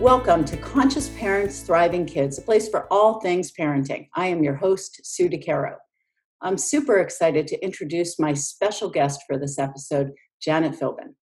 Welcome 0.00 0.44
to 0.44 0.56
Conscious 0.56 1.08
Parents 1.18 1.62
Thriving 1.62 2.06
Kids, 2.06 2.38
a 2.38 2.42
place 2.42 2.68
for 2.68 2.86
all 2.88 3.18
things 3.18 3.50
parenting. 3.50 4.08
I 4.14 4.28
am 4.28 4.44
your 4.44 4.54
host, 4.54 5.00
Sue 5.02 5.28
DeCaro. 5.28 5.74
I'm 6.40 6.56
super 6.56 6.98
excited 6.98 7.48
to 7.48 7.64
introduce 7.64 8.16
my 8.16 8.32
special 8.32 8.90
guest 8.90 9.22
for 9.26 9.36
this 9.36 9.58
episode, 9.58 10.12
Janet 10.40 10.78
Philbin. 10.78 11.14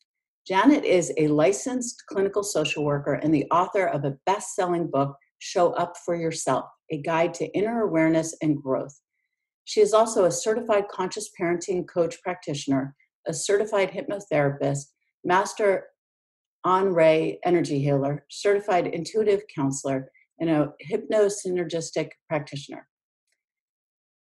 Janet 0.47 0.85
is 0.85 1.11
a 1.17 1.29
licensed 1.29 2.03
clinical 2.11 2.43
social 2.43 2.85
worker 2.85 3.15
and 3.15 3.33
the 3.33 3.47
author 3.51 3.87
of 3.87 4.05
a 4.05 4.19
best 4.27 4.55
selling 4.55 4.91
book, 4.91 5.17
Show 5.39 5.73
Up 5.73 5.97
for 6.05 6.15
Yourself 6.15 6.67
A 6.93 7.01
Guide 7.01 7.33
to 7.35 7.51
Inner 7.57 7.81
Awareness 7.81 8.37
and 8.43 8.63
Growth. 8.63 9.01
She 9.65 9.81
is 9.81 9.95
also 9.95 10.27
a 10.27 10.31
certified 10.31 10.89
conscious 10.89 11.31
parenting 11.41 11.89
coach 11.89 12.17
practitioner, 12.23 12.95
a 13.27 13.33
certified 13.33 13.91
hypnotherapist, 13.91 14.85
master 15.25 15.87
on 16.67 16.93
Ray 16.93 17.39
energy 17.45 17.79
healer, 17.79 18.25
certified 18.29 18.89
intuitive 18.89 19.43
counselor, 19.55 20.11
and 20.41 20.51
a 20.51 20.73
hypnosynergistic 20.91 22.11
practitioner. 22.29 22.89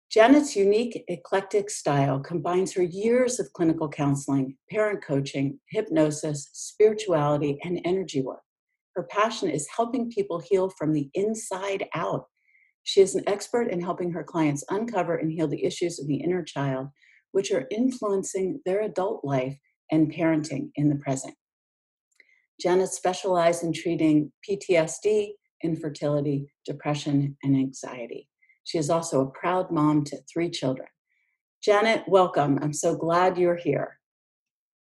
Janet's 0.09 0.55
unique 0.55 1.03
eclectic 1.09 1.69
style 1.69 2.21
combines 2.21 2.73
her 2.73 2.83
years 2.83 3.39
of 3.39 3.51
clinical 3.51 3.89
counseling, 3.89 4.55
parent 4.69 5.03
coaching, 5.03 5.59
hypnosis, 5.69 6.49
spirituality, 6.53 7.59
and 7.63 7.81
energy 7.83 8.21
work. 8.21 8.41
Her 8.95 9.03
passion 9.03 9.49
is 9.49 9.67
helping 9.75 10.09
people 10.09 10.39
heal 10.39 10.69
from 10.69 10.93
the 10.93 11.09
inside 11.13 11.85
out. 11.93 12.27
She 12.83 13.01
is 13.01 13.13
an 13.13 13.23
expert 13.27 13.67
in 13.67 13.81
helping 13.81 14.11
her 14.11 14.23
clients 14.23 14.63
uncover 14.69 15.17
and 15.17 15.31
heal 15.31 15.47
the 15.49 15.65
issues 15.65 15.99
of 15.99 16.07
the 16.07 16.21
inner 16.23 16.43
child, 16.43 16.87
which 17.33 17.51
are 17.51 17.67
influencing 17.71 18.61
their 18.65 18.81
adult 18.81 19.23
life 19.25 19.57
and 19.91 20.13
parenting 20.13 20.71
in 20.75 20.89
the 20.89 20.95
present. 20.95 21.35
Janet 22.61 22.89
specialized 22.89 23.63
in 23.63 23.73
treating 23.73 24.31
PTSD, 24.47 25.29
infertility, 25.63 26.53
depression, 26.63 27.35
and 27.41 27.55
anxiety. 27.55 28.29
She 28.65 28.77
is 28.77 28.91
also 28.91 29.21
a 29.21 29.31
proud 29.31 29.71
mom 29.71 30.03
to 30.05 30.17
three 30.31 30.51
children. 30.51 30.87
Janet, 31.63 32.03
welcome. 32.07 32.59
I'm 32.61 32.73
so 32.73 32.95
glad 32.95 33.39
you're 33.39 33.55
here. 33.55 33.97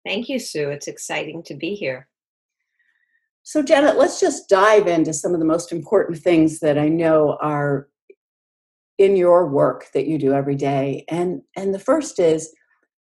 Thank 0.05 0.29
you, 0.29 0.37
Sue. 0.37 0.69
It's 0.69 0.87
exciting 0.87 1.41
to 1.43 1.55
be 1.55 1.73
here. 1.73 2.07
So, 3.41 3.63
Janet, 3.63 3.97
let's 3.97 4.19
just 4.19 4.47
dive 4.47 4.85
into 4.85 5.11
some 5.11 5.33
of 5.33 5.39
the 5.39 5.45
most 5.45 5.71
important 5.71 6.19
things 6.19 6.59
that 6.59 6.77
I 6.77 6.87
know 6.87 7.37
are 7.41 7.87
in 8.99 9.15
your 9.15 9.47
work 9.47 9.87
that 9.95 10.05
you 10.05 10.19
do 10.19 10.33
every 10.33 10.55
day. 10.55 11.05
And, 11.09 11.41
and 11.57 11.73
the 11.73 11.79
first 11.79 12.19
is 12.19 12.53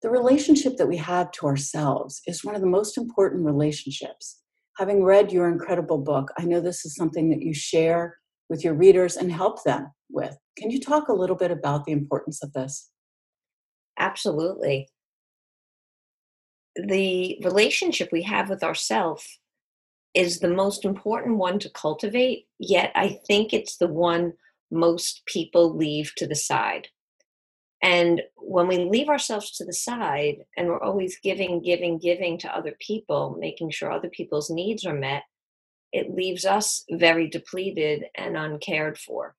the 0.02 0.10
relationship 0.10 0.76
that 0.78 0.90
we 0.90 0.98
have 0.98 1.32
to 1.32 1.48
ourselves 1.48 2.22
is 2.28 2.44
one 2.44 2.56
of 2.56 2.62
the 2.62 2.68
most 2.68 2.98
important 2.98 3.46
relationships 3.46 4.42
having 4.78 5.04
read 5.04 5.32
your 5.32 5.50
incredible 5.50 5.98
book, 5.98 6.32
I 6.38 6.46
know 6.46 6.60
this 6.60 6.86
is 6.86 6.96
something 6.96 7.30
that 7.30 7.42
you 7.42 7.54
share 7.54 8.18
with 8.50 8.64
your 8.64 8.74
readers 8.74 9.16
and 9.16 9.32
help 9.32 9.64
them 9.64 9.92
with. 10.10 10.38
Can 10.58 10.70
you 10.72 10.80
talk 10.80 11.08
a 11.08 11.14
little 11.14 11.36
bit 11.36 11.52
about 11.52 11.86
the 11.86 11.92
importance 11.92 12.44
of 12.44 12.54
this? 12.54 12.90
Absolutely. 13.98 14.90
The 16.76 17.40
relationship 17.44 18.10
we 18.12 18.24
have 18.24 18.50
with 18.50 18.64
ourselves 18.64 19.40
is 20.14 20.40
the 20.40 20.50
most 20.50 20.86
important 20.86 21.38
one 21.38 21.60
to 21.60 21.70
cultivate, 21.70 22.48
yet 22.60 22.92
I 22.96 23.20
think 23.28 23.54
it's 23.54 23.78
the 23.78 23.88
one 23.88 24.34
most 24.72 25.24
people 25.26 25.76
leave 25.76 26.14
to 26.18 26.28
the 26.28 26.36
side. 26.36 26.90
And 27.86 28.24
when 28.38 28.68
we 28.68 28.80
leave 28.80 29.10
ourselves 29.10 29.52
to 29.52 29.64
the 29.64 29.72
side 29.72 30.38
and 30.58 30.68
we're 30.68 30.82
always 30.82 31.20
giving, 31.20 31.62
giving, 31.62 32.00
giving 32.00 32.40
to 32.40 32.58
other 32.58 32.76
people, 32.80 33.38
making 33.40 33.70
sure 33.70 33.92
other 33.92 34.10
people's 34.10 34.50
needs 34.50 34.88
are 34.88 34.96
met, 34.96 35.22
it 35.94 36.16
leaves 36.16 36.46
us 36.46 36.84
very 36.90 37.30
depleted 37.30 38.06
and 38.16 38.36
uncared 38.36 38.98
for. 38.98 39.36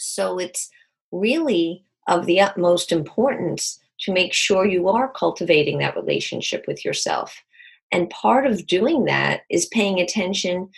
So 0.00 0.40
it's 0.40 0.70
really 1.12 1.84
of 2.08 2.26
the 2.26 2.40
utmost 2.40 2.90
importance 2.90 3.78
to 4.00 4.12
make 4.12 4.32
sure 4.32 4.66
you 4.66 4.88
are 4.88 5.12
cultivating 5.12 5.78
that 5.78 5.94
relationship 5.94 6.64
with 6.66 6.84
yourself. 6.84 7.44
And 7.92 8.10
part 8.10 8.44
of 8.44 8.66
doing 8.66 9.04
that 9.04 9.42
is 9.48 9.66
paying 9.66 10.00
attention 10.00 10.68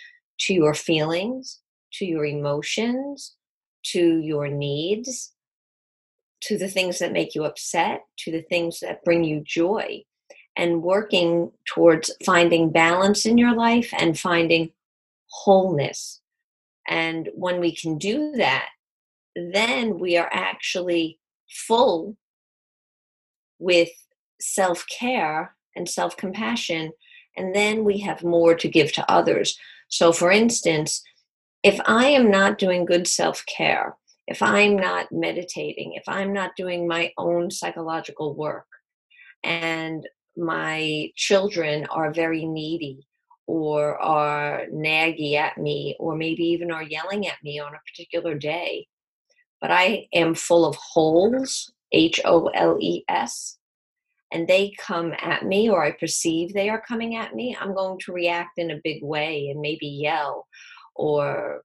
to 0.41 0.53
your 0.53 0.75
feelings, 0.75 1.61
to 1.95 2.05
your 2.05 2.27
emotions, 2.27 3.37
to 3.85 4.19
your 4.19 4.49
needs, 4.49 5.34
to 6.47 6.59
the 6.59 6.69
things 6.69 6.99
that 6.99 7.13
make 7.13 7.35
you 7.35 7.45
upset, 7.45 8.03
to 8.19 8.31
the 8.31 8.43
things 8.43 8.81
that 8.81 9.05
bring 9.05 9.25
you 9.25 9.43
joy, 9.45 10.03
and 10.57 10.83
working 10.83 11.51
towards 11.67 12.11
finding 12.25 12.71
balance 12.71 13.27
in 13.27 13.39
your 13.39 13.55
life 13.55 13.91
and 13.99 14.19
finding 14.19 14.71
wholeness. 15.31 16.21
And 16.87 17.29
when 17.35 17.61
we 17.61 17.75
can 17.75 17.99
do 17.99 18.33
that, 18.37 18.69
then 19.35 19.99
we 19.99 20.17
are 20.17 20.31
actually 20.33 21.19
full 21.49 22.17
with 23.59 23.91
self 24.41 24.85
care 24.87 25.57
and 25.75 25.89
self 25.89 26.17
compassion. 26.17 26.93
And 27.37 27.55
then 27.55 27.85
we 27.85 27.99
have 27.99 28.23
more 28.23 28.55
to 28.55 28.69
give 28.69 28.93
to 28.93 29.11
others. 29.11 29.59
So, 29.89 30.13
for 30.13 30.31
instance, 30.31 31.03
if 31.63 31.81
I 31.87 32.07
am 32.07 32.31
not 32.31 32.59
doing 32.59 32.85
good 32.85 33.09
self 33.09 33.45
care, 33.47 33.97
if 34.27 34.43
I'm 34.43 34.77
not 34.77 35.07
meditating, 35.11 35.95
if 35.95 36.05
I'm 36.07 36.33
not 36.33 36.57
doing 36.57 36.89
my 36.89 37.13
own 37.19 37.51
psychological 37.51 38.35
work, 38.35 38.67
and 39.43 40.07
my 40.37 41.11
children 41.17 41.87
are 41.87 42.13
very 42.13 42.45
needy 42.45 43.07
or 43.47 44.01
are 44.01 44.63
naggy 44.73 45.35
at 45.35 45.59
me, 45.59 45.95
or 46.01 46.17
maybe 46.17 46.43
even 46.45 46.73
are 46.73 46.83
yelling 46.83 47.27
at 47.27 47.37
me 47.45 47.61
on 47.61 47.75
a 47.75 47.83
particular 47.91 48.35
day, 48.35 48.87
but 49.61 49.71
I 49.71 50.07
am 50.15 50.35
full 50.35 50.65
of 50.65 50.77
holes, 50.77 51.71
H 51.93 52.21
O 52.25 52.47
L 52.49 52.79
E 52.81 53.05
S, 53.09 53.59
and 54.33 54.49
they 54.49 54.73
come 54.79 55.13
at 55.21 55.45
me, 55.45 55.69
or 55.69 55.85
I 55.85 55.93
perceive 55.93 56.55
they 56.55 56.71
are 56.71 56.81
coming 56.81 57.17
at 57.17 57.35
me, 57.35 57.55
I'm 57.61 57.75
going 57.75 57.99
to 58.01 58.13
react 58.13 58.59
in 58.59 58.71
a 58.71 58.81
big 58.83 59.03
way 59.03 59.49
and 59.51 59.61
maybe 59.61 59.87
yell 59.87 60.47
or 60.97 61.63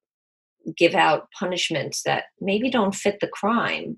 give 0.77 0.95
out 0.95 1.27
punishments 1.37 2.03
that 2.03 2.25
maybe 2.39 2.69
don't 2.69 2.95
fit 2.95 3.19
the 3.19 3.27
crime. 3.27 3.97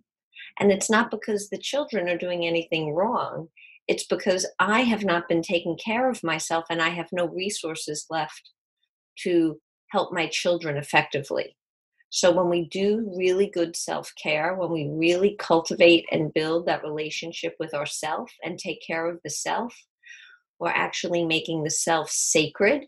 And 0.59 0.71
it's 0.71 0.89
not 0.89 1.11
because 1.11 1.49
the 1.49 1.57
children 1.57 2.09
are 2.09 2.17
doing 2.17 2.45
anything 2.45 2.93
wrong. 2.93 3.47
It's 3.87 4.05
because 4.05 4.45
I 4.59 4.81
have 4.81 5.03
not 5.03 5.27
been 5.27 5.41
taking 5.41 5.77
care 5.77 6.09
of 6.09 6.23
myself 6.23 6.65
and 6.69 6.81
I 6.81 6.89
have 6.89 7.07
no 7.11 7.27
resources 7.27 8.05
left 8.09 8.51
to 9.19 9.59
help 9.89 10.13
my 10.13 10.27
children 10.27 10.77
effectively. 10.77 11.55
So, 12.09 12.29
when 12.29 12.49
we 12.49 12.67
do 12.67 13.09
really 13.17 13.47
good 13.47 13.75
self 13.75 14.11
care, 14.21 14.53
when 14.55 14.69
we 14.69 14.89
really 14.91 15.35
cultivate 15.39 16.05
and 16.11 16.33
build 16.33 16.65
that 16.65 16.83
relationship 16.83 17.55
with 17.57 17.73
ourself 17.73 18.29
and 18.43 18.59
take 18.59 18.85
care 18.85 19.09
of 19.09 19.19
the 19.23 19.29
self, 19.29 19.73
we're 20.59 20.69
actually 20.69 21.25
making 21.25 21.63
the 21.63 21.69
self 21.69 22.09
sacred 22.09 22.87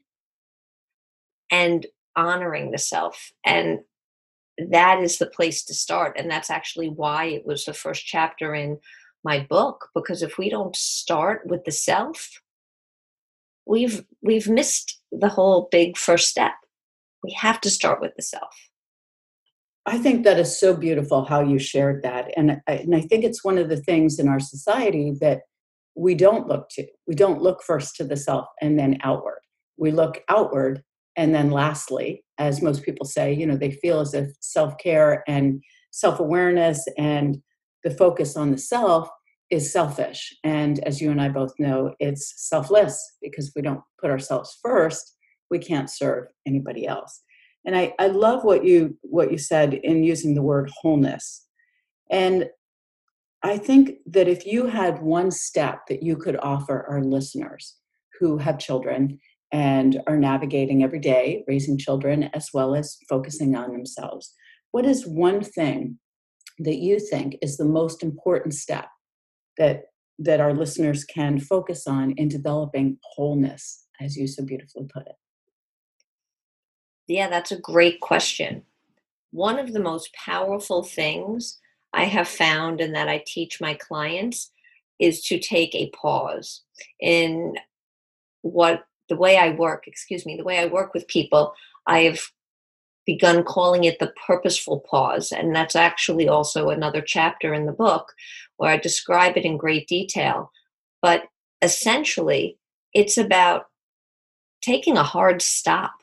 and 1.49 1.85
honoring 2.15 2.71
the 2.71 2.77
self. 2.77 3.31
And 3.45 3.79
that 4.69 5.01
is 5.01 5.17
the 5.17 5.27
place 5.27 5.63
to 5.65 5.73
start. 5.73 6.15
And 6.17 6.29
that's 6.29 6.49
actually 6.49 6.89
why 6.89 7.25
it 7.25 7.45
was 7.45 7.65
the 7.65 7.73
first 7.73 8.05
chapter 8.05 8.53
in 8.53 8.79
my 9.23 9.39
book, 9.49 9.89
because 9.95 10.21
if 10.21 10.37
we 10.37 10.49
don't 10.49 10.75
start 10.75 11.41
with 11.45 11.63
the 11.63 11.71
self, 11.71 12.29
we've 13.65 14.03
we've 14.21 14.49
missed 14.49 14.99
the 15.11 15.29
whole 15.29 15.69
big 15.71 15.97
first 15.97 16.27
step. 16.27 16.53
We 17.23 17.31
have 17.31 17.61
to 17.61 17.69
start 17.69 18.01
with 18.01 18.11
the 18.15 18.21
self. 18.21 18.53
I 19.85 19.97
think 19.97 20.23
that 20.23 20.39
is 20.39 20.57
so 20.57 20.75
beautiful 20.75 21.25
how 21.25 21.41
you 21.41 21.59
shared 21.59 22.03
that. 22.03 22.31
And 22.37 22.61
I, 22.67 22.73
and 22.73 22.95
I 22.95 23.01
think 23.01 23.23
it's 23.23 23.43
one 23.43 23.57
of 23.57 23.69
the 23.69 23.81
things 23.81 24.19
in 24.19 24.27
our 24.27 24.39
society 24.39 25.13
that 25.19 25.41
we 25.95 26.15
don't 26.15 26.47
look 26.47 26.69
to. 26.71 26.85
We 27.07 27.15
don't 27.15 27.41
look 27.41 27.61
first 27.63 27.95
to 27.97 28.03
the 28.03 28.15
self 28.17 28.45
and 28.61 28.79
then 28.79 28.97
outward. 29.03 29.39
We 29.77 29.91
look 29.91 30.21
outward 30.29 30.83
and 31.15 31.33
then 31.33 31.51
lastly, 31.51 32.23
as 32.37 32.61
most 32.61 32.83
people 32.83 33.05
say, 33.05 33.33
you 33.33 33.45
know, 33.45 33.55
they 33.55 33.71
feel 33.71 33.99
as 33.99 34.13
if 34.13 34.29
self 34.39 34.77
care 34.77 35.23
and 35.27 35.61
self 35.91 36.19
awareness 36.19 36.85
and 36.97 37.41
the 37.83 37.91
focus 37.91 38.35
on 38.35 38.51
the 38.51 38.57
self 38.57 39.09
is 39.49 39.71
selfish. 39.71 40.35
And 40.43 40.79
as 40.79 41.01
you 41.01 41.11
and 41.11 41.21
I 41.21 41.29
both 41.29 41.53
know, 41.59 41.93
it's 41.99 42.33
selfless 42.47 42.99
because 43.21 43.49
if 43.49 43.53
we 43.55 43.61
don't 43.61 43.81
put 43.99 44.09
ourselves 44.09 44.57
first, 44.61 45.15
we 45.51 45.59
can't 45.59 45.89
serve 45.89 46.27
anybody 46.47 46.87
else. 46.87 47.21
And 47.65 47.75
I, 47.75 47.93
I 47.99 48.07
love 48.07 48.43
what 48.43 48.65
you 48.65 48.97
what 49.01 49.31
you 49.31 49.37
said 49.37 49.73
in 49.73 50.03
using 50.03 50.33
the 50.33 50.41
word 50.41 50.71
wholeness. 50.81 51.45
And 52.09 52.49
I 53.43 53.57
think 53.57 53.97
that 54.07 54.27
if 54.27 54.45
you 54.45 54.67
had 54.67 55.01
one 55.01 55.29
step 55.29 55.81
that 55.89 56.01
you 56.01 56.15
could 56.15 56.37
offer 56.37 56.85
our 56.89 57.03
listeners 57.03 57.75
who 58.19 58.37
have 58.37 58.57
children 58.57 59.19
and 59.53 60.01
are 60.07 60.17
navigating 60.17 60.83
every 60.83 60.99
day, 60.99 61.45
raising 61.47 61.77
children 61.77 62.23
as 62.33 62.49
well 62.53 62.75
as 62.75 62.97
focusing 63.07 63.55
on 63.55 63.71
themselves, 63.71 64.33
what 64.71 64.85
is 64.85 65.05
one 65.05 65.43
thing 65.43 65.99
that 66.59 66.77
you 66.77 66.99
think 66.99 67.37
is 67.41 67.55
the 67.55 67.65
most 67.65 68.03
important 68.03 68.55
step 68.55 68.87
that 69.57 69.83
that 70.19 70.39
our 70.39 70.53
listeners 70.53 71.03
can 71.03 71.39
focus 71.39 71.87
on 71.87 72.11
in 72.13 72.27
developing 72.27 72.97
wholeness, 73.03 73.87
as 73.99 74.15
you 74.15 74.27
so 74.27 74.43
beautifully 74.43 74.85
put 74.91 75.07
it? 75.07 75.15
Yeah, 77.07 77.29
that's 77.29 77.51
a 77.51 77.59
great 77.59 77.99
question. 77.99 78.63
One 79.31 79.57
of 79.57 79.73
the 79.73 79.79
most 79.79 80.13
powerful 80.13 80.83
things 80.83 81.59
I 81.93 82.05
have 82.05 82.27
found 82.27 82.79
and 82.79 82.95
that 82.95 83.09
I 83.09 83.23
teach 83.25 83.59
my 83.59 83.73
clients 83.73 84.51
is 84.99 85.23
to 85.23 85.39
take 85.39 85.73
a 85.73 85.89
pause. 85.89 86.61
In 86.99 87.55
what 88.41 88.85
the 89.13 89.19
way 89.19 89.37
I 89.37 89.51
work, 89.51 89.87
excuse 89.87 90.25
me, 90.25 90.35
the 90.35 90.43
way 90.43 90.57
I 90.57 90.65
work 90.65 90.95
with 90.95 91.07
people, 91.07 91.53
I've 91.85 92.31
begun 93.05 93.43
calling 93.43 93.83
it 93.83 93.99
the 93.99 94.11
purposeful 94.25 94.79
pause. 94.89 95.31
And 95.31 95.55
that's 95.55 95.75
actually 95.75 96.27
also 96.27 96.69
another 96.69 97.01
chapter 97.01 97.53
in 97.53 97.67
the 97.67 97.71
book 97.71 98.11
where 98.57 98.71
I 98.71 98.77
describe 98.77 99.37
it 99.37 99.45
in 99.45 99.57
great 99.57 99.87
detail. 99.87 100.51
But 100.99 101.25
essentially, 101.61 102.57
it's 102.91 103.17
about 103.17 103.67
taking 104.63 104.97
a 104.97 105.03
hard 105.03 105.43
stop 105.43 105.93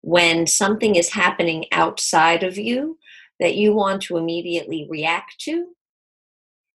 when 0.00 0.46
something 0.46 0.94
is 0.94 1.12
happening 1.12 1.66
outside 1.72 2.44
of 2.44 2.56
you 2.56 2.98
that 3.40 3.56
you 3.56 3.74
want 3.74 4.00
to 4.02 4.16
immediately 4.16 4.86
react 4.88 5.38
to. 5.40 5.66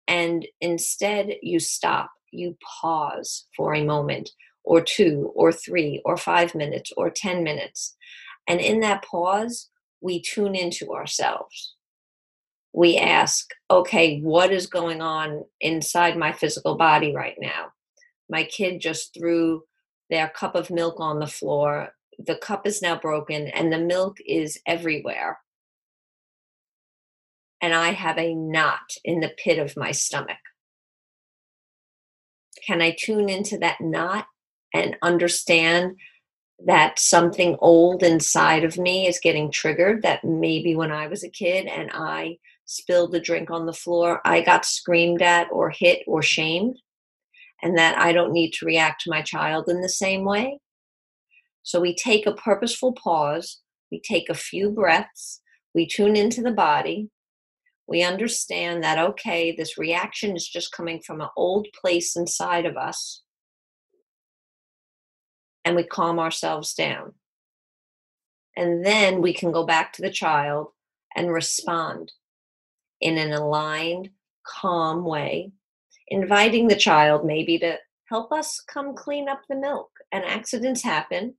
And 0.07 0.47
instead, 0.61 1.35
you 1.43 1.59
stop, 1.59 2.09
you 2.31 2.57
pause 2.81 3.45
for 3.55 3.75
a 3.75 3.83
moment 3.83 4.31
or 4.69 4.81
two 4.81 5.31
or 5.35 5.51
three 5.51 6.01
or 6.05 6.15
five 6.15 6.55
minutes 6.55 6.91
or 6.95 7.09
10 7.09 7.43
minutes. 7.43 7.95
And 8.47 8.59
in 8.59 8.79
that 8.81 9.03
pause, 9.03 9.69
we 10.01 10.21
tune 10.21 10.55
into 10.55 10.93
ourselves. 10.93 11.75
We 12.71 12.97
ask, 12.97 13.47
okay, 13.69 14.19
what 14.21 14.51
is 14.51 14.67
going 14.67 15.01
on 15.01 15.43
inside 15.59 16.17
my 16.17 16.31
physical 16.31 16.77
body 16.77 17.13
right 17.13 17.35
now? 17.39 17.73
My 18.29 18.43
kid 18.43 18.79
just 18.79 19.13
threw 19.13 19.63
their 20.09 20.29
cup 20.29 20.55
of 20.55 20.69
milk 20.69 20.99
on 20.99 21.19
the 21.19 21.27
floor 21.27 21.89
the 22.25 22.35
cup 22.35 22.67
is 22.67 22.81
now 22.81 22.99
broken 22.99 23.47
and 23.47 23.71
the 23.71 23.79
milk 23.79 24.17
is 24.25 24.59
everywhere. 24.67 25.39
And 27.61 27.73
I 27.73 27.89
have 27.89 28.17
a 28.17 28.35
knot 28.35 28.95
in 29.03 29.21
the 29.21 29.31
pit 29.41 29.57
of 29.57 29.77
my 29.77 29.91
stomach. 29.91 30.37
Can 32.65 32.81
I 32.81 32.95
tune 32.97 33.29
into 33.29 33.57
that 33.59 33.79
knot 33.79 34.27
and 34.73 34.95
understand 35.01 35.97
that 36.65 36.99
something 36.99 37.55
old 37.59 38.03
inside 38.03 38.63
of 38.63 38.77
me 38.77 39.07
is 39.07 39.19
getting 39.21 39.51
triggered? 39.51 40.01
That 40.01 40.23
maybe 40.23 40.75
when 40.75 40.91
I 40.91 41.07
was 41.07 41.23
a 41.23 41.29
kid 41.29 41.67
and 41.67 41.89
I 41.93 42.37
spilled 42.65 43.15
a 43.15 43.19
drink 43.19 43.49
on 43.49 43.65
the 43.65 43.73
floor, 43.73 44.21
I 44.25 44.41
got 44.41 44.65
screamed 44.65 45.21
at 45.21 45.47
or 45.51 45.69
hit 45.69 46.03
or 46.05 46.21
shamed, 46.21 46.77
and 47.63 47.77
that 47.77 47.97
I 47.97 48.13
don't 48.13 48.33
need 48.33 48.51
to 48.53 48.65
react 48.65 49.01
to 49.01 49.09
my 49.09 49.21
child 49.21 49.69
in 49.69 49.81
the 49.81 49.89
same 49.89 50.23
way? 50.23 50.59
So 51.63 51.79
we 51.79 51.95
take 51.95 52.25
a 52.25 52.33
purposeful 52.33 52.93
pause, 52.93 53.59
we 53.91 53.99
take 54.01 54.29
a 54.29 54.35
few 54.35 54.69
breaths, 54.69 55.41
we 55.73 55.87
tune 55.87 56.15
into 56.15 56.41
the 56.41 56.51
body. 56.51 57.09
We 57.87 58.03
understand 58.03 58.83
that, 58.83 58.99
okay, 58.99 59.55
this 59.55 59.77
reaction 59.77 60.35
is 60.35 60.47
just 60.47 60.71
coming 60.71 61.01
from 61.01 61.21
an 61.21 61.29
old 61.35 61.67
place 61.79 62.15
inside 62.15 62.65
of 62.65 62.77
us. 62.77 63.23
And 65.65 65.75
we 65.75 65.83
calm 65.83 66.19
ourselves 66.19 66.73
down. 66.73 67.13
And 68.55 68.85
then 68.85 69.21
we 69.21 69.33
can 69.33 69.51
go 69.51 69.65
back 69.65 69.93
to 69.93 70.01
the 70.01 70.11
child 70.11 70.69
and 71.15 71.31
respond 71.31 72.11
in 73.01 73.17
an 73.17 73.31
aligned, 73.31 74.09
calm 74.45 75.05
way, 75.05 75.51
inviting 76.07 76.67
the 76.67 76.75
child 76.75 77.25
maybe 77.25 77.57
to 77.59 77.77
help 78.05 78.31
us 78.31 78.61
come 78.67 78.95
clean 78.95 79.29
up 79.29 79.41
the 79.47 79.55
milk. 79.55 79.91
And 80.11 80.25
accidents 80.25 80.81
happen 80.83 81.35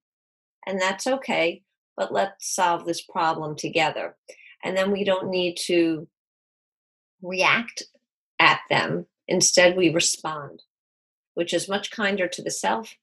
and 0.67 0.81
that's 0.81 1.07
okay, 1.07 1.63
but 1.97 2.13
let's 2.13 2.55
solve 2.55 2.85
this 2.85 3.03
problem 3.03 3.57
together. 3.57 4.17
And 4.63 4.77
then 4.77 4.91
we 4.91 5.05
don't 5.05 5.31
need 5.31 5.57
to 5.67 6.07
react 7.23 7.83
at 8.39 8.61
them. 8.69 9.07
Instead, 9.27 9.77
we 9.77 9.93
respond, 9.93 10.63
which 11.35 11.55
is 11.55 11.69
much 11.69 11.91
kinder 11.91 12.29
to 12.29 12.43
the 12.43 12.51
self 12.51 12.95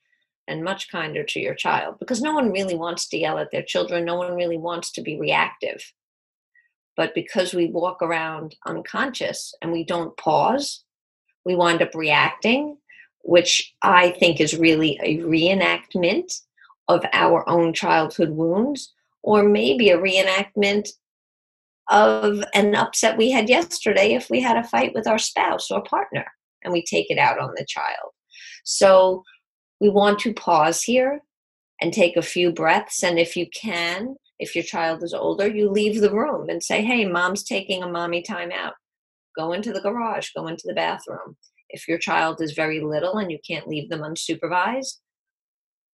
and 0.48 0.64
much 0.64 0.90
kinder 0.92 1.24
to 1.24 1.40
your 1.40 1.56
child 1.56 1.96
because 2.00 2.22
no 2.22 2.34
one 2.34 2.52
really 2.52 2.76
wants 2.76 3.08
to 3.10 3.18
yell 3.18 3.38
at 3.38 3.52
their 3.52 3.64
children. 3.64 4.06
No 4.06 4.16
one 4.16 4.34
really 4.34 4.58
wants 4.58 4.92
to 4.92 5.02
be 5.02 5.20
reactive. 5.20 5.94
But 6.96 7.14
because 7.14 7.54
we 7.54 7.68
walk 7.68 8.02
around 8.02 8.56
unconscious 8.66 9.54
and 9.62 9.72
we 9.72 9.84
don't 9.84 10.18
pause, 10.18 10.84
we 11.46 11.56
wind 11.56 11.82
up 11.82 11.94
reacting, 11.94 12.78
which 13.24 13.74
I 13.84 14.12
think 14.12 14.40
is 14.40 14.58
really 14.58 15.00
a 15.04 15.20
reenactment 15.20 16.42
of 16.88 17.06
our 17.14 17.48
own 17.48 17.74
childhood 17.74 18.30
wounds, 18.30 18.94
or 19.22 19.44
maybe 19.44 19.90
a 19.90 19.98
reenactment 19.98 20.90
of 21.90 22.44
an 22.54 22.76
upset 22.76 23.18
we 23.18 23.32
had 23.32 23.50
yesterday 23.50 24.14
if 24.14 24.30
we 24.30 24.42
had 24.42 24.58
a 24.58 24.64
fight 24.64 24.94
with 24.94 25.08
our 25.08 25.20
spouse 25.20 25.70
or 25.72 25.82
partner 25.84 26.26
and 26.64 26.74
we 26.74 26.84
take 26.84 27.10
it 27.10 27.18
out 27.18 27.40
on 27.40 27.54
the 27.56 27.66
child. 27.66 28.12
So 28.64 29.24
we 29.79 29.89
want 29.89 30.19
to 30.19 30.33
pause 30.33 30.81
here 30.83 31.21
and 31.81 31.94
take 31.94 32.18
a 32.18 32.21
few 32.21 32.51
breaths. 32.51 33.03
And 33.03 33.19
if 33.19 33.35
you 33.35 33.47
can, 33.50 34.15
if 34.39 34.56
your 34.56 34.63
child 34.63 35.03
is 35.03 35.13
older, 35.13 35.47
you 35.47 35.69
leave 35.69 36.01
the 36.01 36.13
room 36.13 36.50
and 36.50 36.63
say, 36.63 36.83
Hey, 36.83 37.06
mom's 37.06 37.44
taking 37.44 37.83
a 37.83 37.88
mommy 37.88 38.21
time 38.21 38.51
out. 38.51 38.74
Go 39.38 39.53
into 39.53 39.71
the 39.71 39.81
garage, 39.81 40.29
go 40.35 40.47
into 40.47 40.63
the 40.65 40.74
bathroom. 40.74 41.38
If 41.69 41.88
your 41.88 41.97
child 41.97 42.41
is 42.41 42.53
very 42.53 42.79
little 42.81 43.18
and 43.18 43.31
you 43.31 43.39
can't 43.47 43.68
leave 43.68 43.89
them 43.89 44.01
unsupervised, 44.01 45.00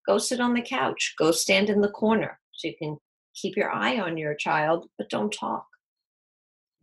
go 0.06 0.18
sit 0.18 0.40
on 0.40 0.54
the 0.54 0.62
couch, 0.62 1.14
go 1.18 1.30
stand 1.30 1.68
in 1.68 1.80
the 1.80 1.90
corner 1.90 2.38
so 2.52 2.68
you 2.68 2.74
can 2.78 2.96
keep 3.34 3.56
your 3.56 3.70
eye 3.70 3.98
on 3.98 4.16
your 4.16 4.34
child, 4.34 4.86
but 4.96 5.10
don't 5.10 5.32
talk. 5.32 5.66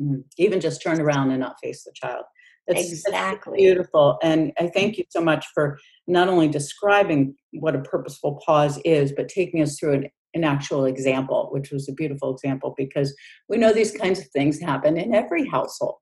Mm, 0.01 0.23
even 0.37 0.59
just 0.59 0.81
turn 0.81 0.99
around 0.99 1.31
and 1.31 1.39
not 1.39 1.55
face 1.63 1.83
the 1.83 1.93
child. 1.95 2.25
That's, 2.67 2.91
exactly 2.91 3.53
that's 3.53 3.61
beautiful. 3.61 4.17
And 4.21 4.51
I 4.59 4.67
thank 4.67 4.97
you 4.97 5.03
so 5.09 5.21
much 5.21 5.45
for 5.53 5.79
not 6.11 6.27
only 6.27 6.47
describing 6.47 7.35
what 7.53 7.75
a 7.75 7.81
purposeful 7.81 8.41
pause 8.45 8.79
is, 8.83 9.13
but 9.13 9.29
taking 9.29 9.61
us 9.61 9.79
through 9.79 9.93
an, 9.93 10.09
an 10.33 10.43
actual 10.43 10.85
example, 10.85 11.47
which 11.51 11.71
was 11.71 11.87
a 11.87 11.93
beautiful 11.93 12.33
example 12.33 12.73
because 12.77 13.15
we 13.47 13.57
know 13.57 13.71
these 13.71 13.91
kinds 13.91 14.19
of 14.19 14.27
things 14.27 14.59
happen 14.59 14.97
in 14.97 15.15
every 15.15 15.47
household. 15.47 15.95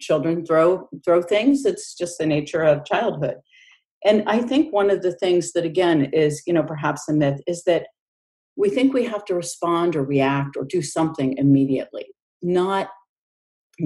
Children 0.00 0.46
throw 0.46 0.88
throw 1.04 1.22
things. 1.22 1.64
It's 1.64 1.94
just 1.94 2.18
the 2.18 2.26
nature 2.26 2.62
of 2.62 2.84
childhood. 2.84 3.36
And 4.04 4.22
I 4.28 4.40
think 4.42 4.72
one 4.72 4.90
of 4.90 5.02
the 5.02 5.12
things 5.12 5.52
that, 5.52 5.64
again, 5.64 6.10
is, 6.12 6.42
you 6.46 6.52
know, 6.52 6.62
perhaps 6.62 7.08
a 7.08 7.12
myth 7.12 7.40
is 7.48 7.64
that 7.64 7.88
we 8.56 8.70
think 8.70 8.92
we 8.92 9.04
have 9.04 9.24
to 9.24 9.34
respond 9.34 9.96
or 9.96 10.04
react 10.04 10.56
or 10.56 10.64
do 10.64 10.82
something 10.82 11.36
immediately, 11.36 12.06
not 12.42 12.90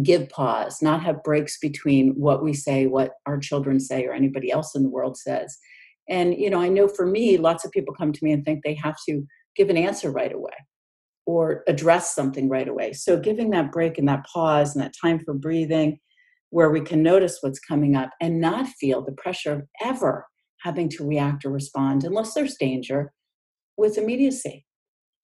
give 0.03 0.29
pause, 0.31 0.81
not 0.81 1.03
have 1.03 1.23
breaks 1.23 1.59
between 1.59 2.13
what 2.13 2.43
we 2.43 2.55
say, 2.55 2.87
what 2.87 3.13
our 3.27 3.39
children 3.39 3.79
say, 3.79 4.07
or 4.07 4.13
anybody 4.13 4.51
else 4.51 4.75
in 4.75 4.83
the 4.83 4.91
world 4.91 5.17
says. 5.19 5.59
And, 6.09 6.35
you 6.35 6.51
know, 6.51 6.61
I 6.61 6.69
know 6.69 6.89
for 6.89 7.07
me, 7.07 7.37
lots 7.37 7.65
of 7.65 7.73
people 7.73 7.95
come 7.95 8.13
to 8.13 8.25
me 8.25 8.33
and 8.33 8.45
think 8.45 8.63
they 8.63 8.75
have 8.75 8.97
to 9.09 9.27
give 9.55 9.69
an 9.69 9.77
answer 9.77 10.11
right 10.11 10.33
away 10.33 10.53
or 11.27 11.63
address 11.69 12.15
something 12.15 12.49
right 12.49 12.69
away. 12.69 12.93
So 12.93 13.19
giving 13.19 13.51
that 13.51 13.71
break 13.71 13.99
and 13.99 14.09
that 14.09 14.25
pause 14.27 14.75
and 14.75 14.83
that 14.83 14.95
time 15.01 15.21
for 15.21 15.35
breathing 15.35 15.99
where 16.51 16.71
we 16.71 16.81
can 16.81 17.03
notice 17.03 17.39
what's 17.41 17.59
coming 17.59 17.97
up 17.97 18.11
and 18.21 18.41
not 18.41 18.69
feel 18.69 19.03
the 19.03 19.13
pressure 19.13 19.53
of 19.53 19.63
ever 19.83 20.27
having 20.61 20.89
to 20.89 21.07
react 21.07 21.45
or 21.45 21.51
respond 21.51 22.05
unless 22.05 22.35
there's 22.35 22.57
danger 22.57 23.13
with 23.77 23.97
immediacy. 23.99 24.67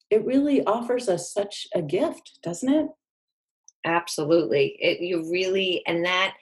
It 0.09 0.25
really 0.25 0.63
offers 0.63 1.07
us 1.07 1.31
such 1.31 1.67
a 1.75 1.81
gift, 1.81 2.39
doesn't 2.43 2.69
it? 2.69 2.87
Absolutely. 3.85 4.77
It, 4.79 4.99
you 5.01 5.29
really, 5.31 5.83
and 5.87 6.05
that 6.05 6.35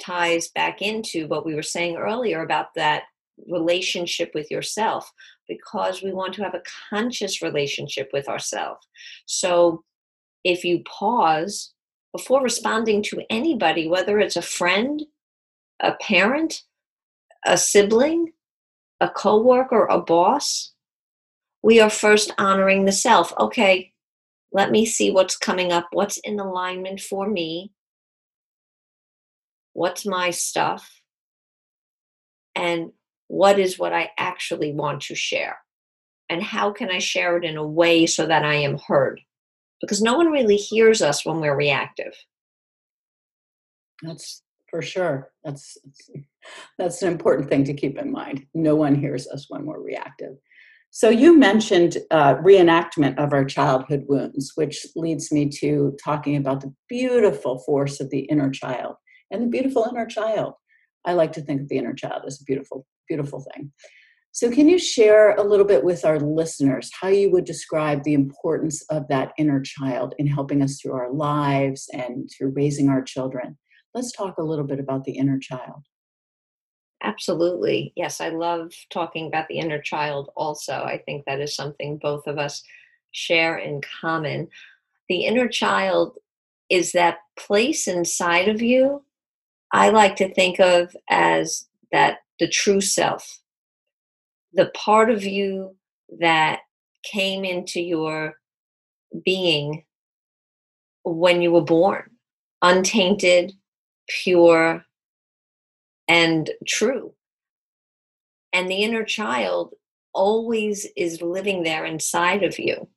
ties 0.00 0.48
back 0.48 0.82
into 0.82 1.26
what 1.28 1.46
we 1.46 1.54
were 1.54 1.62
saying 1.62 1.96
earlier 1.96 2.42
about 2.42 2.74
that 2.74 3.04
relationship 3.48 4.32
with 4.34 4.50
yourself 4.50 5.12
because 5.48 6.02
we 6.02 6.12
want 6.12 6.34
to 6.34 6.42
have 6.42 6.54
a 6.54 6.62
conscious 6.90 7.42
relationship 7.42 8.10
with 8.12 8.28
ourselves. 8.28 8.86
So 9.26 9.84
if 10.44 10.64
you 10.64 10.82
pause 10.84 11.72
before 12.12 12.42
responding 12.42 13.02
to 13.04 13.22
anybody, 13.30 13.86
whether 13.86 14.18
it's 14.18 14.36
a 14.36 14.42
friend, 14.42 15.02
a 15.80 15.92
parent, 15.94 16.62
a 17.46 17.56
sibling, 17.56 18.32
a 19.00 19.08
coworker, 19.08 19.86
a 19.86 20.00
boss, 20.00 20.72
we 21.62 21.80
are 21.80 21.90
first 21.90 22.32
honoring 22.38 22.84
the 22.84 22.92
self. 22.92 23.32
Okay, 23.38 23.89
Let 24.52 24.70
me 24.70 24.84
see 24.84 25.10
what's 25.10 25.36
coming 25.36 25.72
up, 25.72 25.88
what's 25.92 26.18
in 26.18 26.40
alignment 26.40 27.00
for 27.00 27.28
me, 27.28 27.72
what's 29.72 30.04
my 30.04 30.30
stuff, 30.30 31.00
and 32.54 32.92
what 33.28 33.58
is 33.58 33.78
what 33.78 33.92
I 33.92 34.10
actually 34.18 34.72
want 34.72 35.02
to 35.02 35.14
share. 35.14 35.58
And 36.28 36.42
how 36.42 36.72
can 36.72 36.90
I 36.90 36.98
share 36.98 37.36
it 37.36 37.44
in 37.44 37.56
a 37.56 37.66
way 37.66 38.06
so 38.06 38.26
that 38.26 38.44
I 38.44 38.54
am 38.54 38.78
heard? 38.78 39.20
Because 39.80 40.02
no 40.02 40.16
one 40.16 40.28
really 40.28 40.56
hears 40.56 41.00
us 41.00 41.24
when 41.24 41.40
we're 41.40 41.56
reactive. 41.56 42.14
That's 44.02 44.42
for 44.68 44.82
sure. 44.82 45.30
That's 45.44 45.78
that's 46.78 47.02
an 47.02 47.12
important 47.12 47.48
thing 47.48 47.64
to 47.64 47.74
keep 47.74 47.98
in 47.98 48.10
mind. 48.10 48.46
No 48.54 48.76
one 48.76 48.94
hears 48.94 49.26
us 49.28 49.46
when 49.48 49.66
we're 49.66 49.80
reactive. 49.80 50.36
So 50.92 51.08
you 51.08 51.38
mentioned 51.38 51.98
uh, 52.10 52.36
reenactment 52.36 53.16
of 53.16 53.32
our 53.32 53.44
childhood 53.44 54.04
wounds, 54.08 54.52
which 54.56 54.84
leads 54.96 55.30
me 55.30 55.48
to 55.60 55.96
talking 56.02 56.36
about 56.36 56.62
the 56.62 56.74
beautiful 56.88 57.60
force 57.60 58.00
of 58.00 58.10
the 58.10 58.20
inner 58.22 58.50
child 58.50 58.96
and 59.30 59.42
the 59.42 59.46
beautiful 59.46 59.86
inner 59.88 60.06
child. 60.06 60.54
I 61.04 61.12
like 61.12 61.32
to 61.32 61.42
think 61.42 61.62
of 61.62 61.68
the 61.68 61.78
inner 61.78 61.94
child 61.94 62.22
as 62.26 62.40
a 62.40 62.44
beautiful, 62.44 62.86
beautiful 63.08 63.46
thing. 63.54 63.72
So, 64.32 64.50
can 64.50 64.68
you 64.68 64.78
share 64.78 65.34
a 65.34 65.42
little 65.42 65.64
bit 65.64 65.84
with 65.84 66.04
our 66.04 66.18
listeners 66.20 66.90
how 67.00 67.08
you 67.08 67.30
would 67.30 67.44
describe 67.44 68.02
the 68.02 68.14
importance 68.14 68.84
of 68.90 69.08
that 69.08 69.32
inner 69.38 69.60
child 69.60 70.14
in 70.18 70.26
helping 70.26 70.62
us 70.62 70.80
through 70.80 70.92
our 70.92 71.12
lives 71.12 71.88
and 71.92 72.28
through 72.36 72.52
raising 72.54 72.88
our 72.88 73.02
children? 73.02 73.58
Let's 73.94 74.12
talk 74.12 74.38
a 74.38 74.44
little 74.44 74.66
bit 74.66 74.78
about 74.78 75.04
the 75.04 75.12
inner 75.12 75.38
child. 75.38 75.84
Absolutely. 77.02 77.92
Yes, 77.96 78.20
I 78.20 78.28
love 78.28 78.72
talking 78.90 79.26
about 79.26 79.48
the 79.48 79.58
inner 79.58 79.80
child 79.80 80.30
also. 80.36 80.74
I 80.74 80.98
think 80.98 81.24
that 81.24 81.40
is 81.40 81.54
something 81.54 81.96
both 81.98 82.26
of 82.26 82.38
us 82.38 82.62
share 83.12 83.56
in 83.58 83.80
common. 84.00 84.48
The 85.08 85.24
inner 85.24 85.48
child 85.48 86.18
is 86.70 86.92
that 86.92 87.18
place 87.38 87.88
inside 87.88 88.48
of 88.48 88.62
you 88.62 89.04
I 89.72 89.90
like 89.90 90.16
to 90.16 90.32
think 90.34 90.60
of 90.60 90.96
as 91.10 91.68
that 91.92 92.18
the 92.40 92.48
true 92.48 92.80
self, 92.80 93.40
the 94.52 94.66
part 94.74 95.10
of 95.10 95.24
you 95.24 95.76
that 96.18 96.60
came 97.04 97.44
into 97.44 97.80
your 97.80 98.34
being 99.24 99.84
when 101.04 101.40
you 101.40 101.50
were 101.52 101.62
born, 101.62 102.10
untainted, 102.62 103.52
pure, 104.08 104.84
and 106.10 106.50
true. 106.66 107.14
And 108.52 108.68
the 108.68 108.82
inner 108.82 109.04
child 109.04 109.74
always 110.12 110.88
is 110.96 111.22
living 111.22 111.62
there 111.62 111.84
inside 111.84 112.42
of 112.42 112.58
you. 112.58 112.88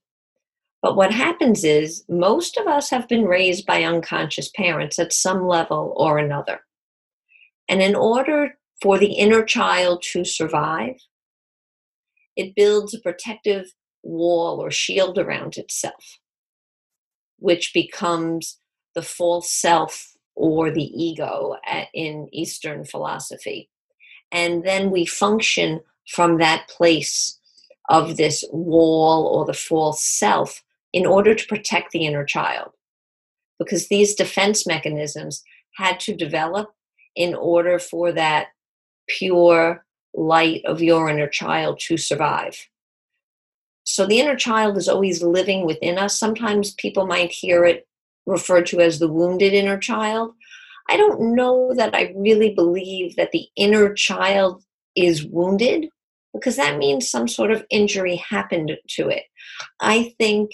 But 0.82 0.96
what 0.96 1.14
happens 1.14 1.64
is 1.64 2.04
most 2.10 2.58
of 2.58 2.66
us 2.66 2.90
have 2.90 3.08
been 3.08 3.26
raised 3.26 3.68
by 3.68 3.84
unconscious 3.84 4.50
parents 4.50 4.98
at 4.98 5.14
some 5.14 5.48
level 5.48 5.94
or 5.96 6.18
another. 6.18 6.62
And 7.70 7.84
in 7.84 7.94
order 7.94 8.58
for 8.82 8.98
the 8.98 9.14
inner 9.14 9.44
child 9.44 10.02
to 10.14 10.26
survive, 10.26 10.96
it 12.36 12.56
builds 12.56 12.96
a 12.96 13.00
protective 13.00 13.76
wall 14.02 14.60
or 14.60 14.72
shield 14.72 15.20
around 15.20 15.58
itself, 15.58 16.18
which 17.38 17.76
becomes 17.76 18.58
the 18.96 19.04
false 19.04 19.54
self 19.54 20.13
or 20.36 20.72
the 20.72 20.84
ego 20.84 21.56
in 21.94 22.28
Eastern 22.32 22.86
philosophy. 22.86 23.70
And 24.32 24.64
then 24.66 24.90
we 24.92 25.06
function 25.06 25.82
from 26.10 26.38
that 26.38 26.68
place 26.68 27.40
of 27.90 28.18
this 28.18 28.44
wall 28.52 29.28
or 29.28 29.46
the 29.46 29.54
false 29.54 30.04
self 30.04 30.64
in 30.92 31.06
order 31.06 31.36
to 31.36 31.48
protect 31.48 31.92
the 31.92 32.06
inner 32.06 32.26
child. 32.26 32.72
Because 33.60 33.88
these 33.88 34.16
defense 34.16 34.66
mechanisms 34.66 35.44
had 35.76 36.00
to 36.02 36.16
develop 36.16 36.74
in 37.16 37.36
order 37.36 37.80
for 37.80 38.12
that 38.12 38.48
pure 39.08 39.86
light 40.14 40.64
of 40.66 40.82
your 40.82 41.10
inner 41.10 41.28
child 41.28 41.80
to 41.80 41.98
survive. 41.98 42.68
So 43.84 44.06
the 44.06 44.20
inner 44.20 44.36
child 44.36 44.78
is 44.78 44.88
always 44.88 45.22
living 45.22 45.66
within 45.66 45.98
us. 45.98 46.18
Sometimes 46.18 46.74
people 46.74 47.06
might 47.06 47.32
hear 47.32 47.66
it 47.66 47.88
referred 48.26 48.66
to 48.68 48.80
as 48.80 49.00
the 49.00 49.12
wounded 49.12 49.54
inner 49.54 49.78
child. 49.78 50.34
I 50.90 50.98
don't 50.98 51.36
know 51.36 51.74
that 51.76 51.96
I 51.96 52.14
really 52.16 52.54
believe 52.54 53.16
that 53.16 53.32
the 53.32 53.48
inner 53.56 53.94
child 53.94 54.64
is 54.96 55.26
wounded 55.26 55.88
because 56.34 56.56
that 56.56 56.78
means 56.78 57.10
some 57.10 57.28
sort 57.28 57.52
of 57.52 57.66
injury 57.70 58.16
happened 58.16 58.72
to 58.90 59.10
it. 59.10 59.24
I 59.80 60.14
think 60.18 60.52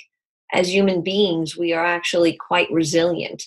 as 0.52 0.74
human 0.74 1.02
beings, 1.02 1.58
we 1.58 1.74
are 1.74 1.86
actually 1.86 2.36
quite 2.36 2.72
resilient 2.72 3.44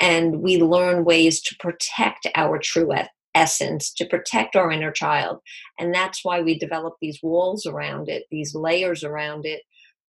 and 0.00 0.40
we 0.40 0.58
learn 0.58 1.04
ways 1.04 1.40
to 1.42 1.56
protect 1.60 2.26
our 2.34 2.58
true 2.58 2.92
essence, 3.34 3.92
to 3.94 4.06
protect 4.06 4.56
our 4.56 4.70
inner 4.70 4.92
child. 4.92 5.38
And 5.78 5.94
that's 5.94 6.24
why 6.24 6.40
we 6.40 6.58
develop 6.58 6.94
these 7.00 7.20
walls 7.22 7.66
around 7.66 8.08
it, 8.08 8.24
these 8.30 8.54
layers 8.54 9.04
around 9.04 9.46
it 9.46 9.62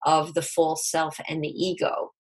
of 0.04 0.35
the 0.35 0.42
false 0.42 0.90
self 0.90 1.18
and 1.28 1.42
the 1.42 1.49
ego 1.49 2.12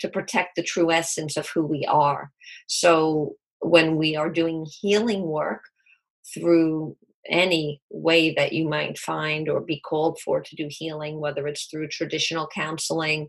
to 0.00 0.08
protect 0.08 0.56
the 0.56 0.62
true 0.62 0.90
essence 0.90 1.36
of 1.36 1.48
who 1.48 1.64
we 1.64 1.84
are. 1.86 2.30
So 2.66 3.36
when 3.60 3.96
we 3.96 4.16
are 4.16 4.30
doing 4.30 4.66
healing 4.80 5.22
work 5.22 5.62
through 6.34 6.96
any 7.28 7.80
way 7.90 8.34
that 8.34 8.52
you 8.52 8.68
might 8.68 8.98
find 8.98 9.48
or 9.48 9.60
be 9.60 9.80
called 9.80 10.18
for 10.24 10.40
to 10.40 10.56
do 10.56 10.68
healing, 10.70 11.20
whether 11.20 11.46
it's 11.46 11.66
through 11.66 11.88
traditional 11.88 12.48
counseling, 12.54 13.28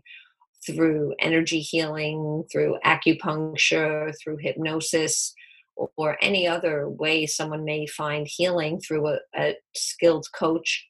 through 0.64 1.14
energy 1.18 1.60
healing, 1.60 2.44
through 2.50 2.78
acupuncture, 2.84 4.12
through 4.22 4.38
hypnosis, 4.40 5.34
or 5.96 6.16
any 6.22 6.46
other 6.46 6.88
way 6.88 7.26
someone 7.26 7.64
may 7.64 7.86
find 7.86 8.28
healing 8.28 8.80
through 8.80 9.08
a, 9.08 9.18
a 9.36 9.56
skilled 9.74 10.26
coach, 10.34 10.86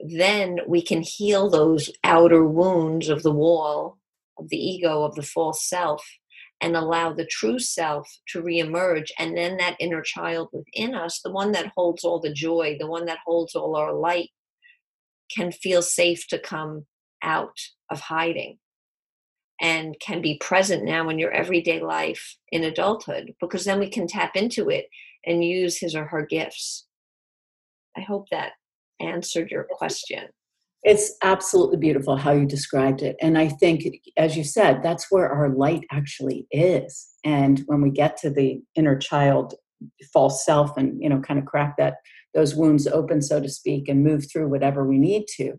then 0.00 0.58
we 0.66 0.80
can 0.80 1.02
heal 1.02 1.50
those 1.50 1.90
outer 2.04 2.44
wounds 2.44 3.08
of 3.08 3.22
the 3.22 3.32
wall 3.32 3.98
of 4.38 4.48
the 4.48 4.56
ego, 4.56 5.04
of 5.04 5.14
the 5.14 5.22
false 5.22 5.68
self, 5.68 6.04
and 6.60 6.76
allow 6.76 7.12
the 7.12 7.26
true 7.26 7.58
self 7.58 8.08
to 8.28 8.42
reemerge. 8.42 9.10
And 9.18 9.36
then 9.36 9.56
that 9.58 9.76
inner 9.78 10.02
child 10.02 10.48
within 10.52 10.94
us, 10.94 11.20
the 11.22 11.32
one 11.32 11.52
that 11.52 11.72
holds 11.76 12.04
all 12.04 12.20
the 12.20 12.32
joy, 12.32 12.76
the 12.78 12.86
one 12.86 13.06
that 13.06 13.18
holds 13.24 13.54
all 13.54 13.76
our 13.76 13.92
light, 13.92 14.30
can 15.34 15.52
feel 15.52 15.82
safe 15.82 16.26
to 16.28 16.38
come 16.38 16.86
out 17.22 17.58
of 17.90 18.00
hiding 18.00 18.58
and 19.60 19.96
can 20.00 20.22
be 20.22 20.38
present 20.38 20.84
now 20.84 21.08
in 21.08 21.18
your 21.18 21.32
everyday 21.32 21.80
life 21.80 22.36
in 22.52 22.64
adulthood 22.64 23.34
because 23.40 23.64
then 23.64 23.78
we 23.78 23.88
can 23.88 24.06
tap 24.06 24.36
into 24.36 24.70
it 24.70 24.86
and 25.26 25.44
use 25.44 25.78
his 25.78 25.94
or 25.94 26.04
her 26.04 26.24
gifts. 26.24 26.86
I 27.96 28.00
hope 28.02 28.26
that 28.30 28.52
answered 29.00 29.50
your 29.50 29.66
question. 29.68 30.28
It's 30.82 31.12
absolutely 31.22 31.76
beautiful 31.76 32.16
how 32.16 32.32
you 32.32 32.46
described 32.46 33.02
it. 33.02 33.16
And 33.20 33.36
I 33.36 33.48
think, 33.48 33.84
as 34.16 34.36
you 34.36 34.44
said, 34.44 34.80
that's 34.82 35.06
where 35.10 35.28
our 35.28 35.50
light 35.50 35.84
actually 35.90 36.46
is. 36.50 37.08
And 37.24 37.62
when 37.66 37.82
we 37.82 37.90
get 37.90 38.16
to 38.18 38.30
the 38.30 38.60
inner 38.76 38.96
child 38.96 39.54
false 40.12 40.44
self 40.44 40.76
and, 40.76 41.00
you 41.02 41.08
know, 41.08 41.20
kind 41.20 41.38
of 41.38 41.46
crack 41.46 41.76
that 41.78 41.96
those 42.34 42.54
wounds 42.54 42.86
open, 42.86 43.22
so 43.22 43.40
to 43.40 43.48
speak, 43.48 43.88
and 43.88 44.04
move 44.04 44.26
through 44.30 44.48
whatever 44.48 44.86
we 44.86 44.98
need 44.98 45.26
to, 45.36 45.54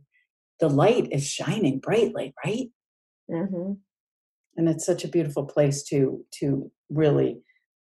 the 0.60 0.70
light 0.70 1.08
is 1.12 1.28
shining 1.28 1.80
brightly, 1.80 2.34
right? 2.46 2.68
Mm-hmm 3.30 3.74
and 4.60 4.68
it's 4.68 4.86
such 4.86 5.06
a 5.06 5.08
beautiful 5.08 5.46
place 5.46 5.84
to 5.84 6.24
to 6.32 6.70
really 6.90 7.40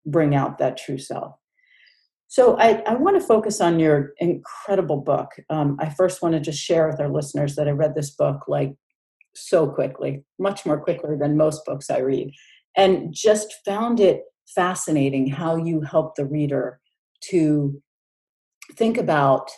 bring 0.07 0.35
out 0.35 0.59
that 0.59 0.77
true 0.77 0.99
self 0.99 1.35
so 2.31 2.57
i, 2.59 2.83
I 2.87 2.95
want 2.95 3.21
to 3.21 3.27
focus 3.27 3.61
on 3.61 3.79
your 3.79 4.13
incredible 4.19 4.99
book 4.99 5.31
um, 5.51 5.77
i 5.81 5.91
first 5.91 6.23
want 6.23 6.35
to 6.35 6.41
just 6.41 6.63
share 6.63 6.89
with 6.89 7.01
our 7.01 7.11
listeners 7.11 7.57
that 7.57 7.69
i 7.69 7.73
read 7.73 7.95
this 7.95 8.11
book 8.11 8.49
like 8.49 8.75
so 9.35 9.67
quickly 9.69 10.25
much 10.39 10.65
more 10.65 10.81
quickly 10.81 11.17
than 11.17 11.37
most 11.37 11.65
books 11.65 11.91
i 11.91 11.99
read 11.99 12.33
and 12.77 13.13
just 13.13 13.55
found 13.65 14.01
it 14.01 14.23
fascinating 14.55 15.29
how 15.29 15.57
you 15.57 15.81
help 15.81 16.15
the 16.15 16.25
reader 16.25 16.81
to 17.21 17.81
think 18.77 18.97
about 18.97 19.51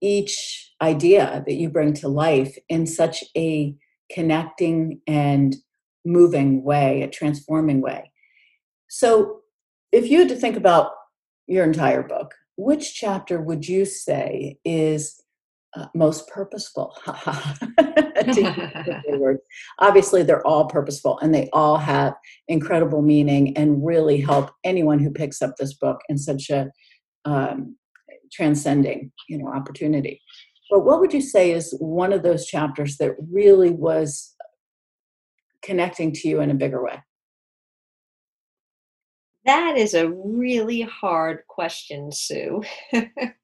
each 0.00 0.72
idea 0.82 1.42
that 1.46 1.54
you 1.54 1.68
bring 1.68 1.92
to 1.94 2.08
life 2.08 2.56
in 2.68 2.86
such 2.86 3.24
a 3.36 3.74
connecting 4.12 5.00
and 5.06 5.56
moving 6.04 6.62
way, 6.62 7.02
a 7.02 7.08
transforming 7.08 7.80
way. 7.80 8.12
So, 8.88 9.40
if 9.92 10.08
you 10.08 10.20
had 10.20 10.28
to 10.28 10.36
think 10.36 10.56
about 10.56 10.90
your 11.46 11.64
entire 11.64 12.02
book, 12.02 12.34
which 12.56 12.94
chapter 12.94 13.40
would 13.40 13.68
you 13.68 13.84
say 13.84 14.58
is 14.64 15.22
uh, 15.74 15.86
most 15.94 16.28
purposeful? 16.28 16.96
Obviously, 19.78 20.22
they're 20.22 20.46
all 20.46 20.66
purposeful 20.66 21.18
and 21.20 21.34
they 21.34 21.48
all 21.52 21.76
have 21.76 22.14
incredible 22.48 23.02
meaning 23.02 23.56
and 23.56 23.84
really 23.84 24.20
help 24.20 24.50
anyone 24.64 24.98
who 24.98 25.10
picks 25.10 25.42
up 25.42 25.56
this 25.56 25.74
book 25.74 26.00
in 26.08 26.18
such 26.18 26.50
a 26.50 26.70
um, 27.24 27.76
transcending, 28.32 29.12
you 29.28 29.38
know, 29.38 29.48
opportunity. 29.48 30.20
But 30.70 30.84
what 30.84 31.00
would 31.00 31.12
you 31.12 31.20
say 31.20 31.52
is 31.52 31.76
one 31.78 32.12
of 32.12 32.22
those 32.22 32.46
chapters 32.46 32.96
that 32.96 33.12
really 33.30 33.70
was 33.70 34.34
connecting 35.62 36.12
to 36.12 36.28
you 36.28 36.40
in 36.40 36.50
a 36.50 36.54
bigger 36.54 36.82
way? 36.82 37.02
That 39.46 39.76
is 39.76 39.94
a 39.94 40.10
really 40.10 40.82
hard 40.82 41.46
question, 41.46 42.12
Sue. 42.12 42.62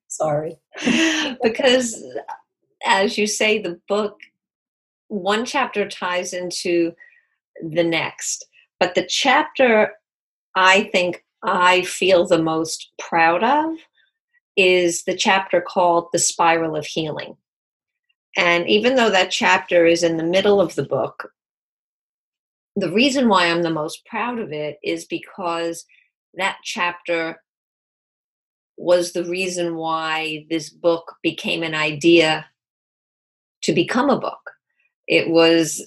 Sorry. 0.08 0.56
because, 1.42 2.04
as 2.84 3.16
you 3.16 3.26
say, 3.26 3.58
the 3.62 3.80
book, 3.88 4.18
one 5.08 5.44
chapter 5.44 5.88
ties 5.88 6.32
into 6.32 6.92
the 7.62 7.84
next. 7.84 8.44
But 8.80 8.94
the 8.94 9.06
chapter 9.06 9.92
I 10.54 10.84
think 10.92 11.24
I 11.42 11.82
feel 11.82 12.26
the 12.26 12.42
most 12.42 12.92
proud 12.98 13.42
of 13.42 13.76
is 14.56 15.04
the 15.04 15.16
chapter 15.16 15.60
called 15.60 16.08
The 16.12 16.18
Spiral 16.18 16.76
of 16.76 16.84
Healing. 16.84 17.36
And 18.36 18.68
even 18.68 18.96
though 18.96 19.10
that 19.10 19.30
chapter 19.30 19.86
is 19.86 20.02
in 20.02 20.16
the 20.16 20.24
middle 20.24 20.60
of 20.60 20.74
the 20.74 20.84
book, 20.84 21.32
the 22.76 22.90
reason 22.90 23.28
why 23.28 23.46
I'm 23.46 23.62
the 23.62 23.70
most 23.70 24.04
proud 24.06 24.38
of 24.38 24.52
it 24.52 24.78
is 24.82 25.04
because 25.04 25.84
that 26.34 26.58
chapter 26.64 27.42
was 28.76 29.12
the 29.12 29.24
reason 29.24 29.76
why 29.76 30.46
this 30.48 30.70
book 30.70 31.16
became 31.22 31.62
an 31.62 31.74
idea 31.74 32.46
to 33.62 33.72
become 33.72 34.10
a 34.10 34.18
book. 34.18 34.50
It 35.06 35.28
was 35.28 35.82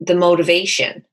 the 0.00 0.14
motivation, 0.14 1.04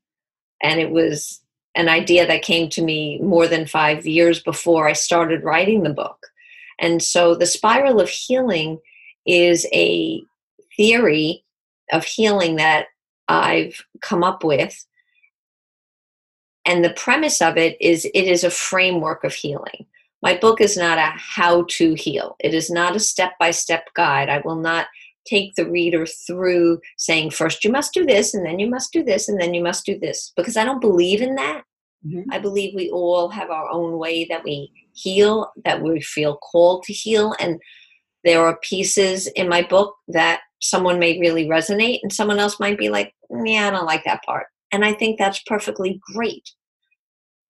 and 0.61 0.79
it 0.79 0.89
was 0.89 1.41
an 1.75 1.87
idea 1.87 2.25
that 2.25 2.41
came 2.41 2.69
to 2.69 2.81
me 2.81 3.19
more 3.19 3.47
than 3.47 3.67
five 3.67 4.07
years 4.07 4.41
before 4.41 4.87
I 4.87 4.93
started 4.93 5.43
writing 5.43 5.83
the 5.83 5.93
book. 5.93 6.25
And 6.79 7.03
so 7.03 7.35
the 7.35 7.45
spiral 7.45 8.01
of 8.01 8.09
healing 8.09 8.79
is 9.25 9.67
a 9.71 10.21
theory 10.75 11.43
of 11.91 12.03
healing 12.03 12.55
that 12.55 12.87
I've 13.27 13.81
come 14.01 14.23
up 14.23 14.43
with. 14.43 14.85
And 16.65 16.83
the 16.83 16.93
premise 16.93 17.41
of 17.41 17.57
it 17.57 17.77
is 17.79 18.05
it 18.05 18.23
is 18.25 18.43
a 18.43 18.49
framework 18.49 19.23
of 19.23 19.33
healing. 19.33 19.85
My 20.21 20.35
book 20.37 20.59
is 20.59 20.75
not 20.75 20.97
a 20.97 21.13
how 21.15 21.65
to 21.69 21.93
heal, 21.93 22.35
it 22.39 22.53
is 22.53 22.69
not 22.69 22.95
a 22.95 22.99
step 22.99 23.33
by 23.39 23.51
step 23.51 23.87
guide. 23.93 24.29
I 24.29 24.41
will 24.43 24.55
not 24.55 24.87
take 25.25 25.55
the 25.55 25.69
reader 25.69 26.05
through 26.05 26.79
saying, 26.97 27.31
first 27.31 27.63
you 27.63 27.71
must 27.71 27.93
do 27.93 28.05
this, 28.05 28.33
and 28.33 28.45
then 28.45 28.59
you 28.59 28.69
must 28.69 28.91
do 28.93 29.03
this, 29.03 29.29
and 29.29 29.39
then 29.39 29.53
you 29.53 29.61
must 29.61 29.85
do 29.85 29.99
this, 29.99 30.31
because 30.35 30.57
I 30.57 30.63
don't 30.63 30.81
believe 30.81 31.21
in 31.21 31.35
that. 31.35 31.63
Mm-hmm. 32.05 32.31
I 32.31 32.39
believe 32.39 32.73
we 32.75 32.89
all 32.89 33.29
have 33.29 33.49
our 33.49 33.69
own 33.69 33.97
way 33.97 34.25
that 34.25 34.43
we 34.43 34.71
heal, 34.93 35.51
that 35.65 35.81
we 35.81 36.01
feel 36.01 36.37
called 36.37 36.83
to 36.83 36.93
heal. 36.93 37.35
And 37.39 37.59
there 38.23 38.45
are 38.45 38.59
pieces 38.61 39.27
in 39.27 39.49
my 39.49 39.63
book 39.63 39.95
that 40.07 40.41
someone 40.59 40.99
may 40.99 41.19
really 41.19 41.47
resonate, 41.47 41.99
and 42.03 42.11
someone 42.11 42.39
else 42.39 42.59
might 42.59 42.77
be 42.77 42.89
like, 42.89 43.13
yeah, 43.29 43.67
I 43.67 43.71
don't 43.71 43.85
like 43.85 44.03
that 44.05 44.23
part. 44.23 44.47
And 44.71 44.83
I 44.83 44.93
think 44.93 45.17
that's 45.17 45.41
perfectly 45.45 45.99
great. 46.13 46.49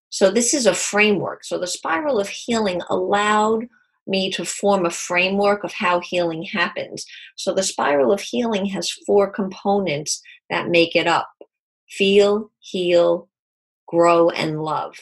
So, 0.09 0.31
this 0.31 0.53
is 0.53 0.65
a 0.65 0.73
framework. 0.73 1.43
So, 1.43 1.57
the 1.57 1.67
spiral 1.67 2.19
of 2.19 2.29
healing 2.29 2.81
allowed 2.89 3.67
me 4.05 4.31
to 4.31 4.45
form 4.45 4.85
a 4.85 4.91
framework 4.91 5.63
of 5.63 5.73
how 5.73 5.99
healing 5.99 6.43
happens. 6.43 7.05
So, 7.35 7.53
the 7.53 7.63
spiral 7.63 8.11
of 8.11 8.21
healing 8.21 8.65
has 8.67 8.89
four 9.05 9.29
components 9.29 10.21
that 10.49 10.69
make 10.69 10.95
it 10.95 11.07
up 11.07 11.29
feel, 11.89 12.51
heal, 12.59 13.29
grow, 13.87 14.29
and 14.29 14.61
love. 14.61 14.95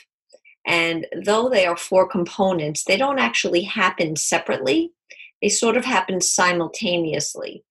And 0.65 1.05
though 1.23 1.49
they 1.49 1.65
are 1.65 1.77
four 1.77 2.07
components, 2.07 2.83
they 2.85 2.97
don't 2.97 3.19
actually 3.19 3.63
happen 3.63 4.15
separately, 4.15 4.91
they 5.41 5.49
sort 5.49 5.77
of 5.77 5.85
happen 5.85 6.21
simultaneously. 6.21 7.63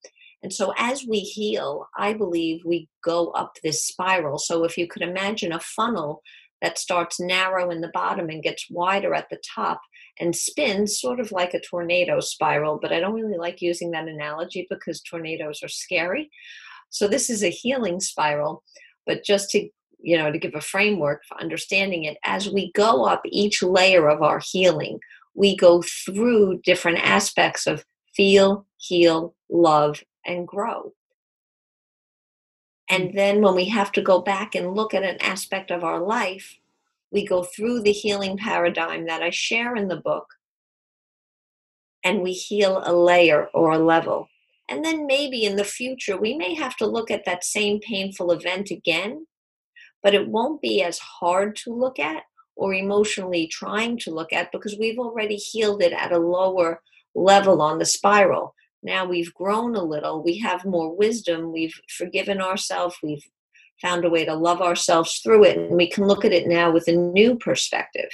And 0.45 0.53
so, 0.53 0.75
as 0.77 1.07
we 1.09 1.21
heal, 1.21 1.89
I 1.97 2.13
believe 2.13 2.61
we 2.67 2.87
go 3.03 3.31
up 3.31 3.57
this 3.63 3.87
spiral. 3.87 4.39
So, 4.39 4.63
if 4.65 4.77
you 4.77 4.87
could 4.87 5.01
imagine 5.01 5.53
a 5.53 5.59
funnel 5.59 6.21
that 6.61 6.77
starts 6.77 7.19
narrow 7.19 7.71
in 7.71 7.81
the 7.81 7.91
bottom 7.95 8.29
and 8.29 8.43
gets 8.43 8.67
wider 8.69 9.15
at 9.15 9.31
the 9.31 9.41
top 9.55 9.81
and 10.21 10.37
spins 10.37 11.01
sort 11.01 11.19
of 11.19 11.33
like 11.33 11.55
a 11.55 11.61
tornado 11.61 12.21
spiral, 12.21 12.79
but 12.81 12.93
I 12.93 13.01
don't 13.01 13.15
really 13.15 13.39
like 13.39 13.63
using 13.63 13.91
that 13.93 14.07
analogy 14.07 14.67
because 14.69 15.01
tornadoes 15.01 15.63
are 15.63 15.69
scary. 15.69 16.31
So, 16.91 17.09
this 17.09 17.31
is 17.31 17.43
a 17.43 17.49
healing 17.49 17.99
spiral. 17.99 18.63
But 19.07 19.25
just 19.25 19.49
to 19.53 19.67
you 19.99 20.19
know 20.19 20.31
to 20.31 20.39
give 20.39 20.55
a 20.55 20.61
framework 20.61 21.23
for 21.27 21.41
understanding 21.41 22.05
it 22.05 22.19
as 22.23 22.51
we 22.51 22.71
go 22.73 23.07
up 23.07 23.23
each 23.25 23.63
layer 23.63 24.11
of 24.11 24.21
our 24.21 24.43
healing 24.45 24.99
we 25.35 25.57
go 25.57 25.83
through 26.05 26.61
different 26.63 26.99
aspects 26.99 27.67
of 27.67 27.87
feel 28.15 28.67
heal 28.77 29.35
love 29.49 30.03
and 30.27 30.47
grow 30.47 30.93
and 32.89 33.11
mm. 33.11 33.15
then 33.15 33.41
when 33.41 33.55
we 33.55 33.67
have 33.67 33.93
to 33.93 34.03
go 34.03 34.21
back 34.21 34.55
and 34.55 34.75
look 34.75 34.95
at 34.95 35.03
an 35.03 35.21
aspect 35.21 35.71
of 35.71 35.85
our 35.85 36.01
life 36.01 36.59
we 37.11 37.27
go 37.27 37.43
through 37.43 37.81
the 37.81 37.93
healing 37.93 38.37
paradigm 38.37 39.07
that 39.07 39.23
i 39.23 39.31
share 39.31 39.75
in 39.77 39.89
the 39.89 39.97
book 39.97 40.27
and 42.03 42.21
we 42.21 42.33
heal 42.33 42.83
a 42.85 42.93
layer 42.93 43.49
or 43.55 43.73
a 43.73 43.79
level 43.79 44.29
and 44.69 44.85
then 44.85 45.07
maybe 45.07 45.45
in 45.45 45.57
the 45.57 45.65
future 45.65 46.17
we 46.17 46.37
may 46.37 46.55
have 46.55 46.77
to 46.77 46.87
look 46.87 47.11
at 47.11 47.25
that 47.25 47.45
same 47.45 47.81
painful 47.81 48.31
event 48.31 48.71
again 48.71 49.27
but 50.03 50.15
it 50.15 50.29
won't 50.29 50.61
be 50.61 50.83
as 50.83 50.99
hard 50.99 51.57
to 51.57 51.73
look 51.73 51.99
at 51.99 52.25
or 52.57 52.75
emotionally 52.75 53.47
trying 53.47 53.99
to 53.99 54.11
look 54.13 54.33
at 54.33 54.53
because 54.53 54.77
we've 54.79 54.99
already 54.99 55.37
healed 55.37 55.83
it 55.83 55.93
at 55.93 56.13
a 56.13 56.19
lower 56.19 56.81
level 57.15 57.61
on 57.63 57.79
the 57.79 57.87
spiral. 57.87 58.55
Now 58.85 59.07
we've 59.07 59.33
grown 59.33 59.75
a 59.75 59.83
little, 59.83 60.23
we 60.23 60.39
have 60.39 60.67
more 60.67 60.95
wisdom, 60.95 61.53
we've 61.53 61.81
forgiven 61.89 62.41
ourselves, 62.41 62.97
we've 63.03 63.25
found 63.81 64.05
a 64.05 64.11
way 64.11 64.27
to 64.27 64.35
love 64.35 64.61
ourselves 64.61 65.19
through 65.19 65.45
it, 65.45 65.57
and 65.57 65.77
we 65.77 65.89
can 65.89 66.07
look 66.07 66.25
at 66.25 66.33
it 66.33 66.47
now 66.47 66.71
with 66.71 66.87
a 66.87 66.93
new 66.93 67.37
perspective. 67.37 68.11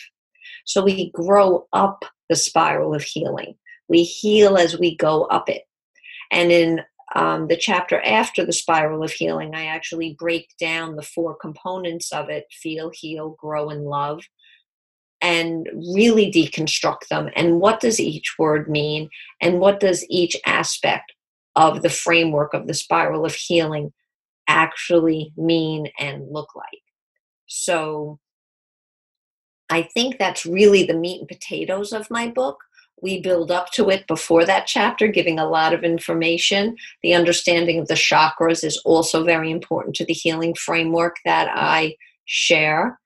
So 0.65 0.83
we 0.83 1.11
grow 1.11 1.67
up 1.73 2.05
the 2.29 2.37
spiral 2.37 2.95
of 2.95 3.03
healing. 3.03 3.57
We 3.89 4.05
heal 4.05 4.57
as 4.57 4.79
we 4.79 4.97
go 4.97 5.25
up 5.25 5.49
it. 5.49 5.63
And 6.31 6.53
in 6.53 6.81
um, 7.17 7.49
the 7.49 7.57
chapter 7.57 8.01
after 8.03 8.47
the 8.47 8.53
spiral 8.53 9.03
of 9.03 9.11
healing, 9.11 9.55
I 9.55 9.67
actually 9.67 10.15
break 10.17 10.49
down 10.61 10.95
the 10.95 11.03
four 11.03 11.35
components 11.35 12.13
of 12.13 12.29
it 12.29 12.45
feel, 12.53 12.93
heal, 12.95 13.37
grow, 13.41 13.71
and 13.71 13.85
love 13.85 14.23
and 15.21 15.69
really 15.95 16.31
deconstruct 16.31 17.09
them. 17.11 17.31
And 17.37 17.61
what 17.61 17.81
does 17.81 18.01
each 18.01 18.37
word 18.39 18.69
mean? 18.71 19.09
And 19.41 19.61
what 19.61 19.81
does 19.81 20.05
each 20.09 20.37
aspect 20.47 21.13
of 21.57 21.83
the 21.83 21.91
framework 21.91 22.55
of 22.55 22.67
the 22.67 22.75
spiral 22.75 23.25
of 23.25 23.35
healing 23.35 23.93
actually 24.49 25.33
mean 25.37 25.89
and 25.99 26.31
look 26.31 26.55
like? 26.55 26.67
So 27.47 28.19
I 29.69 29.83
think 29.83 30.19
that's 30.19 30.47
really 30.47 30.85
the 30.85 30.95
meat 30.95 31.21
and 31.21 31.29
potatoes 31.29 31.93
of 31.93 32.11
my 32.11 32.29
book 32.29 32.59
we 33.03 33.21
build 33.21 33.51
up 33.51 33.71
to 33.73 33.91
it 33.91 34.07
before 34.07 34.45
that 34.45 34.67
chapter, 34.67 35.09
giving 35.09 35.39
a 35.39 35.49
lot 35.49 35.73
of 35.73 35.85
information. 35.85 36.77
The 37.03 37.15
understanding 37.15 37.79
of 37.79 37.89
the 37.89 37.95
chakras 37.95 38.65
is 38.65 38.81
also 38.85 39.25
very 39.25 39.51
important 39.51 39.97
to 39.97 40.05
the 40.05 40.13
healing 40.13 40.55
framework 40.55 41.17
that 41.25 41.49
I 41.53 41.97
share. 42.25 42.99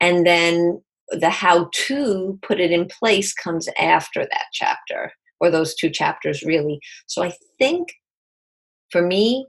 And 0.00 0.26
then 0.26 0.82
the 1.10 1.30
how 1.30 1.68
to 1.72 2.38
put 2.42 2.60
it 2.60 2.70
in 2.70 2.86
place 2.86 3.32
comes 3.32 3.68
after 3.78 4.20
that 4.20 4.46
chapter, 4.52 5.12
or 5.40 5.50
those 5.50 5.74
two 5.74 5.90
chapters, 5.90 6.42
really. 6.42 6.80
So 7.06 7.22
I 7.22 7.32
think 7.58 7.88
for 8.90 9.02
me, 9.02 9.46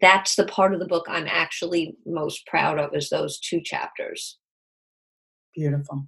that's 0.00 0.36
the 0.36 0.46
part 0.46 0.74
of 0.74 0.80
the 0.80 0.86
book 0.86 1.06
I'm 1.08 1.26
actually 1.28 1.96
most 2.06 2.46
proud 2.46 2.78
of 2.78 2.94
is 2.94 3.10
those 3.10 3.38
two 3.38 3.60
chapters. 3.62 4.38
Beautiful 5.54 6.06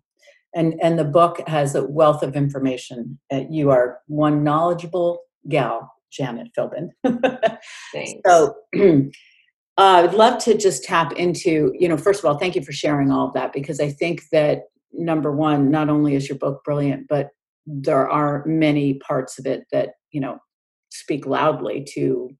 and 0.54 0.74
and 0.82 0.98
the 0.98 1.04
book 1.04 1.40
has 1.48 1.74
a 1.74 1.84
wealth 1.84 2.22
of 2.22 2.36
information. 2.36 3.18
Uh, 3.32 3.42
you 3.50 3.70
are 3.70 3.98
one 4.06 4.44
knowledgeable 4.44 5.20
gal, 5.48 5.92
Janet 6.12 6.48
Philbin. 6.56 6.88
so. 8.26 8.54
Uh, 9.76 10.06
I'd 10.06 10.14
love 10.14 10.38
to 10.44 10.56
just 10.56 10.84
tap 10.84 11.14
into, 11.14 11.72
you 11.76 11.88
know, 11.88 11.96
first 11.96 12.20
of 12.20 12.26
all, 12.26 12.38
thank 12.38 12.54
you 12.54 12.62
for 12.62 12.70
sharing 12.70 13.10
all 13.10 13.26
of 13.26 13.34
that 13.34 13.52
because 13.52 13.80
I 13.80 13.90
think 13.90 14.22
that 14.30 14.66
number 14.96 15.32
one, 15.32 15.70
not 15.70 15.88
only 15.88 16.14
is 16.14 16.28
your 16.28 16.38
book 16.38 16.62
brilliant, 16.64 17.06
but 17.08 17.30
there 17.66 18.08
are 18.08 18.44
many 18.46 18.94
parts 18.94 19.38
of 19.38 19.46
it 19.46 19.64
that, 19.72 19.90
you 20.10 20.20
know, 20.20 20.38
speak 20.90 21.26
loudly 21.26 21.86
to 21.94 22.30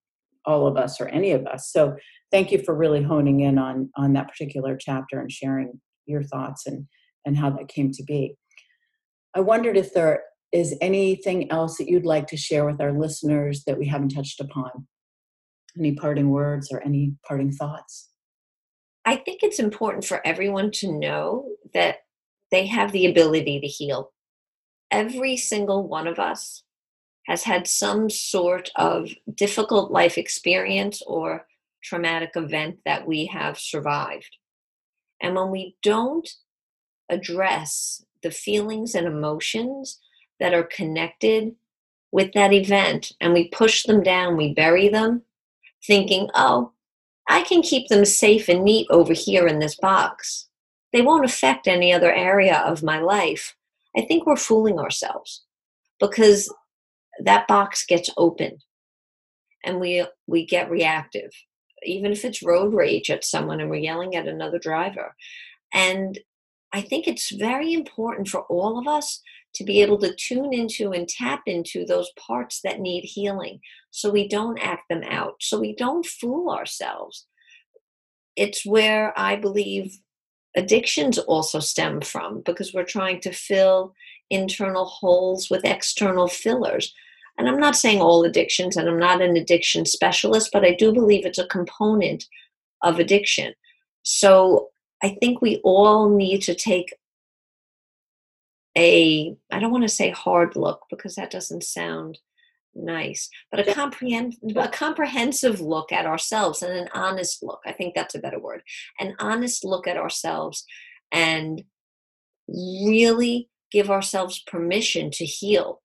all 0.46 0.66
of 0.66 0.76
us 0.76 1.00
or 1.00 1.08
any 1.08 1.32
of 1.32 1.46
us. 1.46 1.70
So 1.72 1.96
thank 2.30 2.52
you 2.52 2.62
for 2.62 2.74
really 2.74 3.02
honing 3.02 3.40
in 3.40 3.58
on 3.58 3.90
on 3.96 4.12
that 4.12 4.28
particular 4.28 4.76
chapter 4.78 5.18
and 5.18 5.32
sharing 5.32 5.80
your 6.06 6.22
thoughts 6.22 6.66
and 6.66 6.86
and 7.24 7.36
how 7.36 7.50
that 7.50 7.68
came 7.68 7.90
to 7.92 8.02
be. 8.04 8.36
I 9.34 9.40
wondered 9.40 9.76
if 9.76 9.94
there 9.94 10.22
is 10.52 10.76
anything 10.80 11.50
else 11.50 11.78
that 11.78 11.88
you'd 11.88 12.04
like 12.04 12.26
to 12.28 12.36
share 12.36 12.64
with 12.64 12.80
our 12.80 12.92
listeners 12.92 13.64
that 13.66 13.78
we 13.78 13.86
haven't 13.86 14.10
touched 14.10 14.40
upon. 14.40 14.86
Any 15.76 15.94
parting 15.94 16.30
words 16.30 16.68
or 16.70 16.84
any 16.84 17.14
parting 17.26 17.50
thoughts? 17.50 18.10
I 19.04 19.16
think 19.16 19.42
it's 19.42 19.58
important 19.58 20.04
for 20.04 20.24
everyone 20.24 20.70
to 20.72 20.92
know 20.92 21.48
that 21.74 21.96
they 22.54 22.66
have 22.66 22.92
the 22.92 23.06
ability 23.06 23.58
to 23.58 23.66
heal. 23.66 24.12
Every 24.90 25.36
single 25.36 25.88
one 25.88 26.06
of 26.06 26.20
us 26.20 26.62
has 27.26 27.42
had 27.42 27.66
some 27.66 28.08
sort 28.08 28.70
of 28.76 29.10
difficult 29.34 29.90
life 29.90 30.16
experience 30.16 31.02
or 31.04 31.46
traumatic 31.82 32.30
event 32.36 32.78
that 32.84 33.06
we 33.06 33.26
have 33.26 33.58
survived. 33.58 34.36
And 35.20 35.34
when 35.34 35.50
we 35.50 35.76
don't 35.82 36.28
address 37.08 38.04
the 38.22 38.30
feelings 38.30 38.94
and 38.94 39.06
emotions 39.06 39.98
that 40.38 40.54
are 40.54 40.64
connected 40.64 41.56
with 42.12 42.32
that 42.34 42.52
event 42.52 43.12
and 43.20 43.32
we 43.32 43.48
push 43.48 43.82
them 43.82 44.00
down, 44.00 44.36
we 44.36 44.54
bury 44.54 44.88
them, 44.88 45.22
thinking, 45.84 46.28
oh, 46.34 46.72
I 47.28 47.42
can 47.42 47.62
keep 47.62 47.88
them 47.88 48.04
safe 48.04 48.48
and 48.48 48.62
neat 48.62 48.86
over 48.90 49.12
here 49.12 49.48
in 49.48 49.58
this 49.58 49.74
box. 49.74 50.48
They 50.94 51.02
won't 51.02 51.24
affect 51.24 51.66
any 51.66 51.92
other 51.92 52.14
area 52.14 52.58
of 52.58 52.84
my 52.84 53.00
life. 53.00 53.56
I 53.96 54.02
think 54.02 54.26
we're 54.26 54.36
fooling 54.36 54.78
ourselves 54.78 55.44
because 56.00 56.54
that 57.18 57.48
box 57.48 57.84
gets 57.84 58.08
open 58.16 58.58
and 59.64 59.80
we 59.80 60.06
we 60.26 60.46
get 60.46 60.70
reactive 60.70 61.30
even 61.82 62.12
if 62.12 62.24
it's 62.24 62.42
road 62.42 62.72
rage 62.74 63.10
at 63.10 63.24
someone 63.24 63.60
and 63.60 63.70
we're 63.70 63.76
yelling 63.76 64.14
at 64.16 64.26
another 64.26 64.58
driver 64.58 65.14
and 65.72 66.18
i 66.72 66.80
think 66.80 67.06
it's 67.06 67.30
very 67.30 67.72
important 67.72 68.28
for 68.28 68.42
all 68.42 68.78
of 68.78 68.88
us 68.88 69.20
to 69.54 69.62
be 69.62 69.80
able 69.80 69.98
to 69.98 70.14
tune 70.16 70.52
into 70.52 70.90
and 70.90 71.08
tap 71.08 71.42
into 71.46 71.84
those 71.84 72.10
parts 72.18 72.60
that 72.62 72.80
need 72.80 73.04
healing 73.04 73.60
so 73.90 74.10
we 74.10 74.26
don't 74.26 74.58
act 74.58 74.88
them 74.88 75.02
out 75.04 75.34
so 75.40 75.58
we 75.58 75.74
don't 75.76 76.06
fool 76.06 76.50
ourselves 76.50 77.26
it's 78.34 78.66
where 78.66 79.16
i 79.16 79.36
believe 79.36 79.98
addictions 80.56 81.18
also 81.18 81.60
stem 81.60 82.00
from 82.00 82.42
because 82.42 82.72
we're 82.72 82.84
trying 82.84 83.20
to 83.20 83.32
fill 83.32 83.94
internal 84.30 84.84
holes 84.84 85.50
with 85.50 85.64
external 85.64 86.28
fillers 86.28 86.94
and 87.36 87.48
I'm 87.48 87.58
not 87.58 87.76
saying 87.76 88.00
all 88.00 88.24
addictions, 88.24 88.76
and 88.76 88.88
I'm 88.88 88.98
not 88.98 89.20
an 89.20 89.36
addiction 89.36 89.86
specialist, 89.86 90.50
but 90.52 90.64
I 90.64 90.72
do 90.74 90.92
believe 90.92 91.26
it's 91.26 91.38
a 91.38 91.46
component 91.46 92.26
of 92.82 92.98
addiction. 92.98 93.54
So 94.02 94.68
I 95.02 95.16
think 95.20 95.40
we 95.42 95.60
all 95.64 96.08
need 96.08 96.42
to 96.42 96.54
take 96.54 96.94
a, 98.76 99.36
I 99.50 99.58
don't 99.58 99.72
want 99.72 99.84
to 99.84 99.88
say 99.88 100.10
hard 100.10 100.56
look 100.56 100.82
because 100.90 101.16
that 101.16 101.30
doesn't 101.30 101.64
sound 101.64 102.18
nice, 102.74 103.28
but 103.50 103.66
a, 103.66 103.72
comprehend, 103.74 104.36
a 104.56 104.68
comprehensive 104.68 105.60
look 105.60 105.92
at 105.92 106.06
ourselves 106.06 106.62
and 106.62 106.72
an 106.72 106.88
honest 106.94 107.42
look. 107.42 107.60
I 107.66 107.72
think 107.72 107.94
that's 107.94 108.14
a 108.14 108.20
better 108.20 108.38
word. 108.38 108.62
An 109.00 109.14
honest 109.18 109.64
look 109.64 109.86
at 109.86 109.96
ourselves 109.96 110.64
and 111.12 111.62
really 112.48 113.48
give 113.70 113.90
ourselves 113.90 114.42
permission 114.46 115.10
to 115.12 115.24
heal 115.24 115.80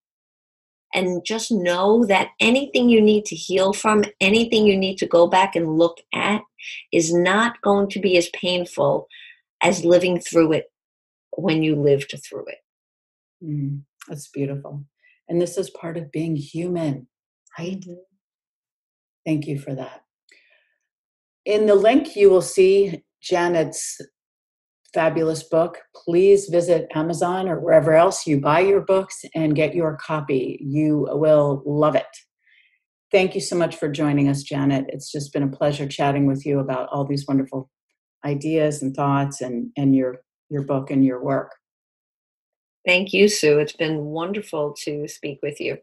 and 0.93 1.23
just 1.23 1.51
know 1.51 2.03
that 2.05 2.29
anything 2.39 2.89
you 2.89 3.01
need 3.01 3.25
to 3.25 3.35
heal 3.35 3.73
from, 3.73 4.03
anything 4.19 4.65
you 4.65 4.77
need 4.77 4.97
to 4.97 5.05
go 5.05 5.27
back 5.27 5.55
and 5.55 5.77
look 5.77 5.99
at, 6.13 6.41
is 6.91 7.13
not 7.13 7.61
going 7.61 7.89
to 7.89 7.99
be 7.99 8.17
as 8.17 8.29
painful 8.29 9.07
as 9.61 9.85
living 9.85 10.19
through 10.19 10.53
it 10.53 10.71
when 11.37 11.61
you 11.61 11.75
lived 11.75 12.13
through 12.23 12.45
it. 12.47 12.57
Mm, 13.43 13.81
that's 14.07 14.27
beautiful. 14.29 14.83
And 15.29 15.41
this 15.41 15.57
is 15.57 15.69
part 15.69 15.95
of 15.95 16.11
being 16.11 16.35
human, 16.35 17.07
right? 17.57 17.79
Mm-hmm. 17.79 17.93
Thank 19.25 19.47
you 19.47 19.59
for 19.59 19.75
that. 19.75 20.01
In 21.45 21.67
the 21.67 21.75
link, 21.75 22.15
you 22.15 22.29
will 22.29 22.41
see 22.41 23.03
Janet's 23.21 23.99
fabulous 24.93 25.43
book, 25.43 25.79
please 25.95 26.47
visit 26.47 26.87
Amazon 26.95 27.47
or 27.47 27.59
wherever 27.59 27.93
else 27.93 28.25
you 28.25 28.39
buy 28.39 28.59
your 28.59 28.81
books 28.81 29.23
and 29.35 29.55
get 29.55 29.75
your 29.75 29.97
copy. 29.97 30.57
You 30.61 31.07
will 31.11 31.63
love 31.65 31.95
it. 31.95 32.07
Thank 33.11 33.35
you 33.35 33.41
so 33.41 33.55
much 33.55 33.75
for 33.75 33.89
joining 33.89 34.27
us, 34.27 34.43
Janet. 34.43 34.85
It's 34.89 35.11
just 35.11 35.33
been 35.33 35.43
a 35.43 35.47
pleasure 35.47 35.87
chatting 35.87 36.27
with 36.27 36.45
you 36.45 36.59
about 36.59 36.89
all 36.91 37.05
these 37.05 37.25
wonderful 37.27 37.69
ideas 38.25 38.81
and 38.81 38.95
thoughts 38.95 39.41
and, 39.41 39.71
and 39.77 39.95
your, 39.95 40.21
your 40.49 40.63
book 40.63 40.91
and 40.91 41.03
your 41.03 41.23
work. 41.23 41.55
Thank 42.89 43.13
you, 43.13 43.27
Sue. 43.27 43.59
It's 43.59 43.73
been 43.73 44.05
wonderful 44.05 44.73
to 44.79 45.07
speak 45.07 45.41
with 45.43 45.61
you. 45.61 45.77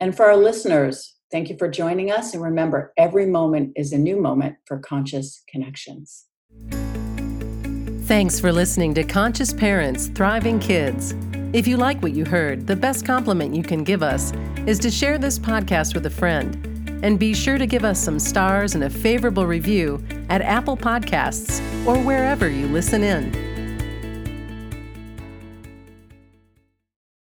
And 0.00 0.14
for 0.14 0.26
our 0.26 0.36
listeners, 0.36 1.14
thank 1.30 1.48
you 1.48 1.56
for 1.56 1.66
joining 1.66 2.10
us. 2.10 2.34
And 2.34 2.42
remember, 2.42 2.92
every 2.98 3.24
moment 3.24 3.72
is 3.74 3.90
a 3.94 3.96
new 3.96 4.20
moment 4.20 4.56
for 4.66 4.80
conscious 4.80 5.42
connections. 5.48 6.26
Thanks 8.02 8.38
for 8.38 8.52
listening 8.52 8.92
to 8.96 9.02
Conscious 9.02 9.54
Parents 9.54 10.08
Thriving 10.08 10.60
Kids. 10.60 11.14
If 11.54 11.66
you 11.66 11.78
like 11.78 12.02
what 12.02 12.12
you 12.12 12.26
heard, 12.26 12.66
the 12.66 12.76
best 12.76 13.06
compliment 13.06 13.54
you 13.54 13.62
can 13.62 13.82
give 13.82 14.02
us 14.02 14.34
is 14.66 14.78
to 14.80 14.90
share 14.90 15.16
this 15.16 15.38
podcast 15.38 15.94
with 15.94 16.04
a 16.04 16.10
friend. 16.10 16.54
And 17.02 17.18
be 17.18 17.32
sure 17.32 17.56
to 17.56 17.66
give 17.66 17.82
us 17.82 17.98
some 17.98 18.18
stars 18.18 18.74
and 18.74 18.84
a 18.84 18.90
favorable 18.90 19.46
review 19.46 20.04
at 20.28 20.42
Apple 20.42 20.76
Podcasts 20.76 21.62
or 21.86 21.96
wherever 22.04 22.46
you 22.46 22.66
listen 22.66 23.02
in. 23.02 23.51